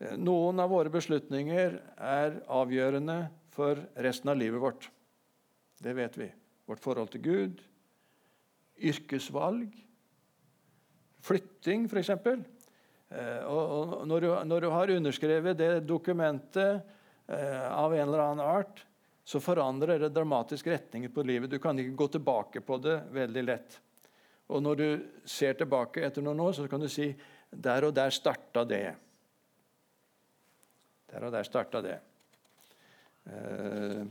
Noen 0.00 0.60
av 0.62 0.70
våre 0.72 0.88
beslutninger 0.92 1.74
er 2.00 2.38
avgjørende 2.48 3.18
for 3.52 3.82
resten 4.00 4.32
av 4.32 4.38
livet 4.40 4.62
vårt. 4.62 4.86
Det 5.80 5.92
vet 5.96 6.16
vi. 6.16 6.28
Vårt 6.70 6.80
forhold 6.80 7.10
til 7.12 7.24
Gud, 7.24 7.60
yrkesvalg, 8.80 9.74
flytting 11.20 11.84
f.eks. 11.90 12.12
Eh, 12.16 13.42
og 13.44 14.06
når 14.08 14.24
du, 14.24 14.28
når 14.48 14.64
du 14.64 14.68
har 14.72 14.94
underskrevet 14.94 15.58
det 15.58 15.72
dokumentet 15.88 16.80
eh, 17.28 17.66
av 17.68 17.92
en 17.92 18.06
eller 18.06 18.24
annen 18.24 18.44
art, 18.44 18.84
så 19.24 19.42
forandrer 19.42 20.00
det 20.00 20.14
dramatisk 20.14 20.70
retningen 20.72 21.12
på 21.12 21.26
livet. 21.26 21.50
Du 21.50 21.60
kan 21.62 21.78
ikke 21.78 21.98
gå 21.98 22.08
tilbake 22.16 22.64
på 22.64 22.80
det 22.82 22.96
veldig 23.12 23.44
lett. 23.44 23.76
Og 24.50 24.62
når 24.64 24.80
du 24.80 24.88
ser 25.28 25.54
tilbake 25.58 26.02
etter 26.06 26.24
noen 26.24 26.40
år, 26.48 26.56
så 26.56 26.66
kan 26.70 26.82
du 26.82 26.88
si 26.90 27.12
der 27.50 27.86
og 27.86 27.94
der 27.94 28.14
starta 28.14 28.64
det. 28.66 28.96
Der 31.10 31.26
og 31.26 31.34
der 31.34 31.46
starta 31.46 31.82
det. 31.84 31.98
Eh, 33.26 34.02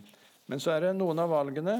men 0.49 0.61
så 0.61 0.73
er 0.75 0.87
det 0.87 0.95
noen 0.97 1.21
av 1.21 1.31
valgene 1.31 1.77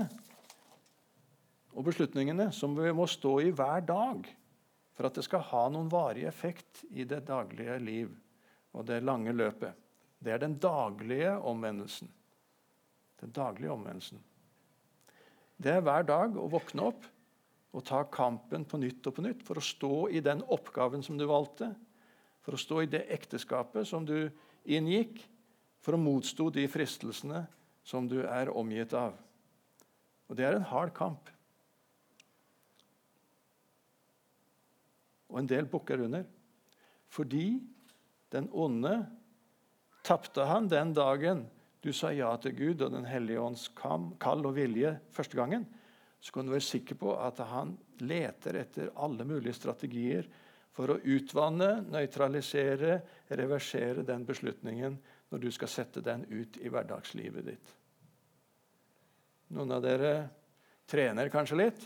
og 1.76 1.86
beslutningene 1.86 2.50
som 2.56 2.76
vi 2.78 2.92
må 2.96 3.08
stå 3.10 3.40
i 3.46 3.52
hver 3.56 3.84
dag 3.88 4.30
for 4.98 5.08
at 5.08 5.16
det 5.16 5.24
skal 5.26 5.46
ha 5.52 5.68
noen 5.72 5.92
varig 5.92 6.26
effekt 6.28 6.84
i 6.92 7.06
det 7.08 7.22
daglige 7.30 7.78
liv 7.80 8.10
og 8.76 8.84
det 8.90 9.00
lange 9.04 9.32
løpet. 9.34 9.72
Det 10.20 10.34
er 10.34 10.42
den 10.42 10.58
daglige 10.60 11.38
omvendelsen. 11.48 12.10
Den 13.22 13.32
daglige 13.36 13.72
omvendelsen. 13.72 14.20
Det 15.60 15.72
er 15.76 15.84
hver 15.84 16.04
dag 16.08 16.36
å 16.36 16.50
våkne 16.52 16.90
opp 16.92 17.08
og 17.76 17.86
ta 17.86 18.02
kampen 18.12 18.66
på 18.68 18.80
nytt 18.82 19.08
og 19.08 19.16
på 19.16 19.24
nytt 19.24 19.44
for 19.48 19.60
å 19.60 19.64
stå 19.64 19.96
i 20.16 20.22
den 20.26 20.42
oppgaven 20.52 21.04
som 21.06 21.20
du 21.20 21.26
valgte, 21.30 21.72
for 22.44 22.56
å 22.56 22.62
stå 22.62 22.84
i 22.84 22.92
det 22.92 23.06
ekteskapet 23.14 23.88
som 23.88 24.08
du 24.08 24.30
inngikk, 24.66 25.22
for 25.80 25.96
å 25.96 26.02
motstå 26.02 26.50
de 26.54 26.66
fristelsene 26.70 27.46
som 27.88 28.08
du 28.10 28.20
er 28.22 28.52
omgitt 28.52 28.94
av. 28.98 29.16
Og 30.30 30.38
det 30.38 30.46
er 30.46 30.58
en 30.58 30.68
hard 30.70 30.92
kamp. 30.94 31.30
Og 35.30 35.40
en 35.42 35.50
del 35.50 35.70
bukker 35.70 36.04
under. 36.06 36.26
Fordi 37.10 37.62
den 38.34 38.50
onde 38.54 38.94
tapte 40.06 40.46
han 40.46 40.70
den 40.70 40.94
dagen 40.94 41.48
du 41.82 41.92
sa 41.96 42.12
ja 42.12 42.34
til 42.42 42.54
Gud 42.58 42.82
og 42.84 42.92
Den 42.92 43.08
hellige 43.08 43.42
ånds 43.42 43.70
kall 43.74 44.46
og 44.46 44.56
vilje 44.58 44.98
første 45.16 45.38
gangen, 45.40 45.64
så 46.20 46.34
kan 46.36 46.46
du 46.46 46.52
være 46.52 46.68
sikker 46.68 47.00
på 47.00 47.14
at 47.16 47.40
han 47.48 47.78
leter 48.04 48.60
etter 48.60 48.92
alle 49.00 49.24
mulige 49.28 49.56
strategier 49.56 50.28
for 50.80 50.94
å 50.94 51.02
utvanne, 51.12 51.82
nøytralisere, 51.92 53.02
reversere 53.36 54.06
den 54.08 54.24
beslutningen 54.24 54.94
når 55.28 55.42
du 55.44 55.50
skal 55.52 55.68
sette 55.74 56.00
den 56.00 56.24
ut 56.32 56.56
i 56.64 56.72
hverdagslivet 56.72 57.48
ditt. 57.50 57.74
Noen 59.58 59.76
av 59.76 59.84
dere 59.84 60.14
trener 60.88 61.28
kanskje 61.34 61.60
litt. 61.60 61.84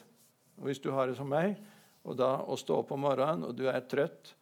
og 0.60 0.70
Hvis 0.70 0.84
du 0.84 0.92
har 0.94 1.10
det 1.10 1.18
som 1.18 1.34
meg, 1.34 1.58
og 2.06 2.20
da 2.22 2.36
å 2.46 2.60
stå 2.60 2.84
opp 2.84 2.94
om 2.94 3.02
morgenen 3.08 3.48
og 3.50 3.58
du 3.58 3.66
er 3.72 3.82
trøtt, 3.90 4.36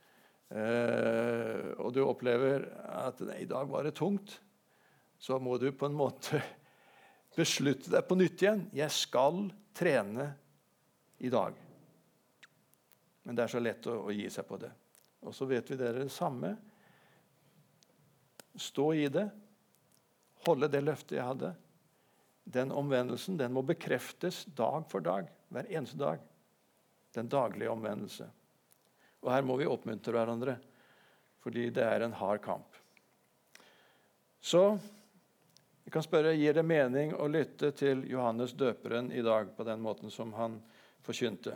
eh, 0.52 1.72
og 1.80 1.96
du 1.96 2.04
opplever 2.04 2.68
at 2.92 3.24
i 3.40 3.48
dag 3.48 3.72
var 3.72 3.88
det 3.88 3.96
tungt, 3.96 4.36
så 5.16 5.40
må 5.40 5.56
du 5.64 5.70
på 5.72 5.88
en 5.88 5.96
måte 5.96 6.44
beslutte 7.40 7.96
deg 7.96 8.04
på 8.04 8.20
nytt 8.20 8.44
igjen. 8.44 8.68
Jeg 8.76 9.00
skal 9.00 9.46
trene 9.72 10.34
i 11.24 11.32
dag. 11.32 11.71
Men 13.24 13.38
det 13.38 13.44
er 13.44 13.54
så 13.54 13.62
lett 13.62 13.88
å, 13.88 13.98
å 14.08 14.14
gi 14.14 14.28
seg 14.34 14.48
på 14.48 14.58
det. 14.62 14.72
Og 15.22 15.36
så 15.36 15.46
vet 15.50 15.70
vi 15.70 15.78
dere 15.78 16.06
det 16.06 16.14
samme. 16.14 16.56
Stå 18.56 18.94
i 18.98 19.08
det. 19.14 19.28
Holde 20.48 20.70
det 20.72 20.82
løftet 20.82 21.20
jeg 21.20 21.28
hadde. 21.28 21.54
Den 22.44 22.74
omvendelsen 22.74 23.38
den 23.38 23.54
må 23.54 23.62
bekreftes 23.66 24.44
dag 24.58 24.88
for 24.90 25.06
dag. 25.06 25.30
Hver 25.54 25.70
eneste 25.70 26.00
dag. 26.02 26.24
Den 27.14 27.30
daglige 27.30 27.70
omvendelse. 27.70 28.28
Og 29.22 29.30
her 29.30 29.46
må 29.46 29.60
vi 29.60 29.70
oppmuntre 29.70 30.16
hverandre, 30.16 30.56
fordi 31.44 31.68
det 31.74 31.84
er 31.86 32.06
en 32.06 32.16
hard 32.18 32.42
kamp. 32.42 32.80
Så 34.42 34.64
vi 35.84 35.94
kan 35.94 36.02
spørre 36.02 36.34
gir 36.34 36.56
det 36.58 36.64
mening 36.66 37.14
å 37.14 37.28
lytte 37.30 37.70
til 37.78 38.02
Johannes 38.10 38.56
døperen 38.58 39.12
i 39.14 39.22
dag 39.22 39.52
på 39.54 39.66
den 39.68 39.84
måten 39.84 40.10
som 40.14 40.34
han 40.34 40.58
forkynte. 41.06 41.54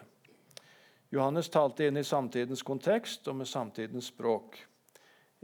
Johannes 1.14 1.50
talte 1.50 1.86
inn 1.86 1.98
i 1.98 2.04
samtidens 2.04 2.64
kontekst 2.66 3.28
og 3.30 3.38
med 3.40 3.50
samtidens 3.50 4.10
språk. 4.12 4.58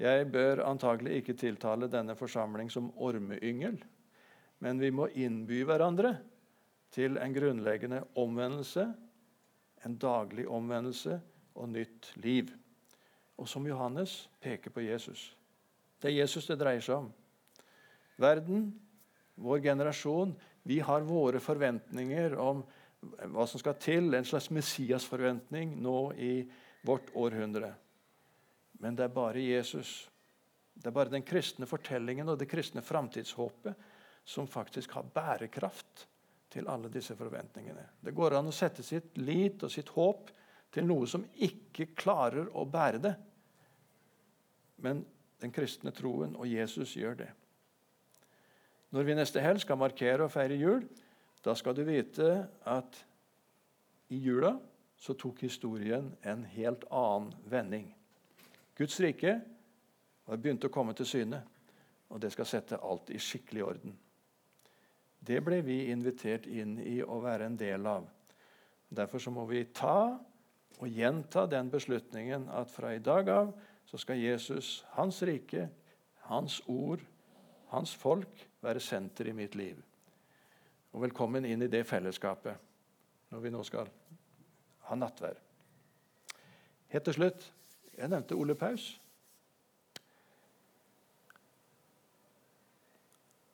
Jeg 0.01 0.27
bør 0.33 0.63
antagelig 0.65 1.19
ikke 1.21 1.37
tiltale 1.37 1.89
denne 1.91 2.15
forsamling 2.17 2.71
som 2.73 2.89
ormeyngel, 2.97 3.77
men 4.61 4.81
vi 4.81 4.89
må 4.93 5.07
innby 5.13 5.61
hverandre 5.67 6.15
til 6.91 7.19
en 7.21 7.33
grunnleggende 7.33 8.01
omvendelse, 8.19 8.87
en 9.85 9.97
daglig 10.01 10.47
omvendelse 10.49 11.19
og 11.55 11.69
nytt 11.69 12.11
liv. 12.21 12.51
Og 13.37 13.49
som 13.49 13.65
Johannes 13.67 14.29
peker 14.41 14.73
på 14.73 14.83
Jesus. 14.85 15.31
Det 16.01 16.11
er 16.11 16.21
Jesus 16.21 16.49
det 16.49 16.59
dreier 16.61 16.83
seg 16.83 17.03
om 17.03 17.11
verden, 18.21 18.67
vår 19.41 19.63
generasjon, 19.65 20.35
vi 20.63 20.77
har 20.85 21.01
våre 21.01 21.39
forventninger 21.41 22.35
om 22.37 22.61
hva 23.01 23.47
som 23.49 23.61
skal 23.61 23.77
til, 23.81 24.13
en 24.13 24.27
slags 24.27 24.51
Messias-forventning 24.53 25.73
nå 25.81 25.97
i 26.21 26.33
vårt 26.85 27.09
århundre. 27.17 27.71
Men 28.81 28.97
det 28.97 29.07
er 29.07 29.15
bare 29.15 29.41
Jesus. 29.41 30.09
Det 30.73 30.89
er 30.89 30.95
bare 30.95 31.13
den 31.13 31.25
kristne 31.25 31.67
fortellingen 31.69 32.29
og 32.29 32.39
det 32.41 32.49
kristne 32.49 32.83
framtidshåpet 32.85 33.89
som 34.25 34.47
faktisk 34.49 34.93
har 34.97 35.09
bærekraft 35.13 36.05
til 36.51 36.67
alle 36.69 36.91
disse 36.93 37.15
forventningene. 37.17 37.83
Det 38.01 38.13
går 38.15 38.37
an 38.37 38.49
å 38.49 38.55
sette 38.55 38.83
sitt 38.83 39.17
lit 39.21 39.63
og 39.63 39.71
sitt 39.73 39.89
håp 39.95 40.31
til 40.71 40.87
noe 40.87 41.07
som 41.09 41.25
ikke 41.41 41.91
klarer 41.97 42.49
å 42.57 42.65
bære 42.69 43.01
det. 43.03 43.13
Men 44.81 45.03
den 45.41 45.53
kristne 45.53 45.93
troen 45.95 46.35
og 46.37 46.49
Jesus 46.49 46.95
gjør 46.97 47.21
det. 47.23 47.29
Når 48.91 49.07
vi 49.07 49.15
neste 49.15 49.41
helg 49.43 49.61
skal 49.63 49.79
markere 49.79 50.25
og 50.25 50.33
feire 50.33 50.57
jul, 50.59 50.83
da 51.41 51.55
skal 51.57 51.75
du 51.75 51.83
vite 51.87 52.27
at 52.69 52.99
i 54.11 54.19
jula 54.21 54.53
så 55.01 55.15
tok 55.17 55.41
historien 55.41 56.11
en 56.21 56.43
helt 56.53 56.83
annen 56.91 57.31
vending. 57.49 57.87
Guds 58.77 58.99
rike 59.01 59.39
var 60.25 60.37
begynt 60.37 60.67
å 60.67 60.73
komme 60.73 60.93
til 60.97 61.07
syne, 61.09 61.41
og 62.11 62.21
det 62.21 62.31
skal 62.35 62.49
sette 62.49 62.77
alt 62.77 63.09
i 63.09 63.19
skikkelig 63.21 63.63
orden. 63.65 63.95
Det 65.21 65.39
ble 65.45 65.61
vi 65.65 65.83
invitert 65.93 66.47
inn 66.49 66.77
i 66.81 66.99
å 67.01 67.19
være 67.21 67.49
en 67.49 67.57
del 67.57 67.85
av. 67.89 68.07
Derfor 68.89 69.21
så 69.23 69.33
må 69.33 69.45
vi 69.49 69.63
ta 69.73 70.17
og 70.81 70.87
gjenta 70.89 71.45
den 71.49 71.69
beslutningen 71.71 72.49
at 72.53 72.71
fra 72.73 72.93
i 72.95 73.03
dag 73.03 73.29
av 73.29 73.53
så 73.89 73.99
skal 74.01 74.21
Jesus, 74.21 74.81
hans 74.95 75.21
rike, 75.27 75.67
hans 76.29 76.59
ord, 76.69 77.01
hans 77.73 77.93
folk, 77.97 78.47
være 78.61 78.81
senter 78.83 79.29
i 79.31 79.35
mitt 79.35 79.55
liv. 79.57 79.77
Og 80.91 81.05
velkommen 81.05 81.45
inn 81.47 81.63
i 81.63 81.71
det 81.71 81.85
fellesskapet 81.87 83.31
når 83.31 83.43
vi 83.45 83.51
nå 83.53 83.61
skal 83.63 83.87
ha 84.89 84.97
nattvær. 84.99 85.37
Helt 86.91 87.07
til 87.07 87.15
slutt 87.15 87.47
Jeg 87.95 88.09
nevnte 88.11 88.35
Ole 88.35 88.55
Paus. 88.57 88.85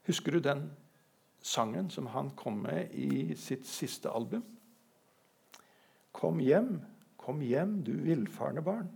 Husker 0.08 0.38
du 0.38 0.40
den 0.40 0.62
sangen 1.44 1.90
som 1.92 2.08
han 2.14 2.30
kom 2.38 2.62
med 2.64 2.94
i 2.96 3.36
sitt 3.36 3.66
siste 3.68 4.10
album? 4.14 4.46
Kom 6.16 6.40
hjem, 6.40 6.80
kom 7.20 7.42
hjem, 7.44 7.82
du 7.84 7.92
villfarne 8.06 8.64
barn. 8.64 8.88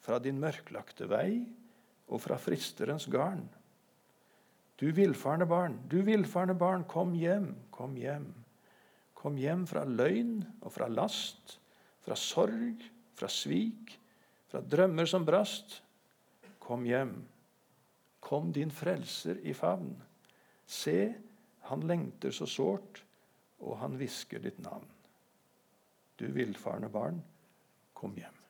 Fra 0.00 0.18
din 0.22 0.40
mørklagte 0.40 1.10
vei 1.10 1.44
og 2.06 2.22
fra 2.24 2.38
fristerens 2.40 3.10
garn. 3.12 3.44
Du 4.76 4.90
villfarne 4.92 5.46
barn, 5.48 5.78
du 5.88 6.02
villfarne 6.04 6.54
barn, 6.54 6.84
kom 6.84 7.14
hjem, 7.16 7.54
kom 7.72 7.96
hjem. 7.96 8.28
Kom 9.16 9.38
hjem 9.40 9.64
fra 9.66 9.86
løgn 9.88 10.42
og 10.60 10.68
fra 10.74 10.88
last, 10.92 11.56
fra 12.04 12.16
sorg, 12.20 12.84
fra 13.16 13.30
svik, 13.32 13.94
fra 14.50 14.60
drømmer 14.60 15.08
som 15.08 15.24
brast. 15.24 15.80
Kom 16.60 16.84
hjem. 16.84 17.16
Kom 18.20 18.52
din 18.52 18.70
frelser 18.74 19.40
i 19.48 19.54
favn. 19.56 19.94
Se, 20.66 20.98
han 21.70 21.88
lengter 21.88 22.34
så 22.34 22.46
sårt, 22.46 23.00
og 23.64 23.78
han 23.80 23.96
hvisker 23.96 24.42
ditt 24.44 24.58
navn. 24.60 24.86
Du 26.20 26.26
villfarne 26.32 26.90
barn, 26.92 27.22
kom 27.96 28.12
hjem. 28.18 28.42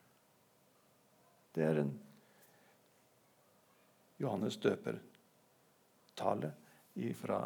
Det 1.54 1.64
er 1.64 1.84
en 1.84 1.92
Johannes 4.20 4.56
døper 4.60 4.98
tale 6.16 6.52
fra 7.14 7.44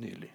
nylig. 0.00 0.30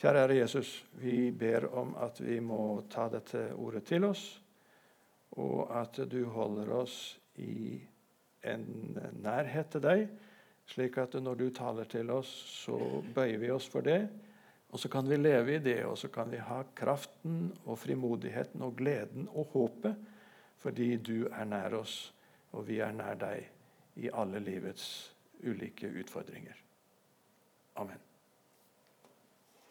Kjære 0.00 0.20
Herre 0.22 0.36
Jesus, 0.38 0.68
vi 0.96 1.30
ber 1.30 1.66
om 1.76 1.92
at 2.00 2.20
vi 2.24 2.38
må 2.40 2.86
ta 2.88 3.08
dette 3.12 3.50
ordet 3.52 3.82
til 3.88 4.06
oss, 4.08 4.22
og 5.36 5.68
at 5.76 6.00
du 6.08 6.22
holder 6.32 6.72
oss 6.78 6.94
i 7.36 7.76
en 8.48 8.64
nærhet 9.20 9.68
til 9.74 9.84
deg, 9.84 10.06
slik 10.70 10.96
at 11.02 11.18
når 11.20 11.36
du 11.36 11.46
taler 11.52 11.88
til 11.90 12.10
oss, 12.14 12.30
så 12.64 12.78
bøyer 13.14 13.38
vi 13.42 13.52
oss 13.52 13.68
for 13.68 13.84
det. 13.84 14.00
Og 14.70 14.80
så 14.80 14.88
kan 14.88 15.04
vi 15.04 15.18
leve 15.18 15.58
i 15.58 15.62
det, 15.62 15.82
og 15.84 15.98
så 15.98 16.08
kan 16.08 16.30
vi 16.32 16.40
ha 16.40 16.62
kraften 16.74 17.50
og 17.66 17.78
frimodigheten 17.82 18.62
og 18.62 18.76
gleden 18.80 19.28
og 19.34 19.52
håpet 19.56 20.08
fordi 20.60 20.94
du 21.00 21.24
er 21.32 21.46
nær 21.48 21.72
oss, 21.78 22.12
og 22.52 22.66
vi 22.68 22.82
er 22.84 22.92
nær 22.92 23.16
deg 23.16 23.46
i 23.96 24.10
alle 24.12 24.42
livets 24.44 24.84
ulike 25.42 25.86
utfordringer. 25.86 26.56
Amen. 27.74 27.98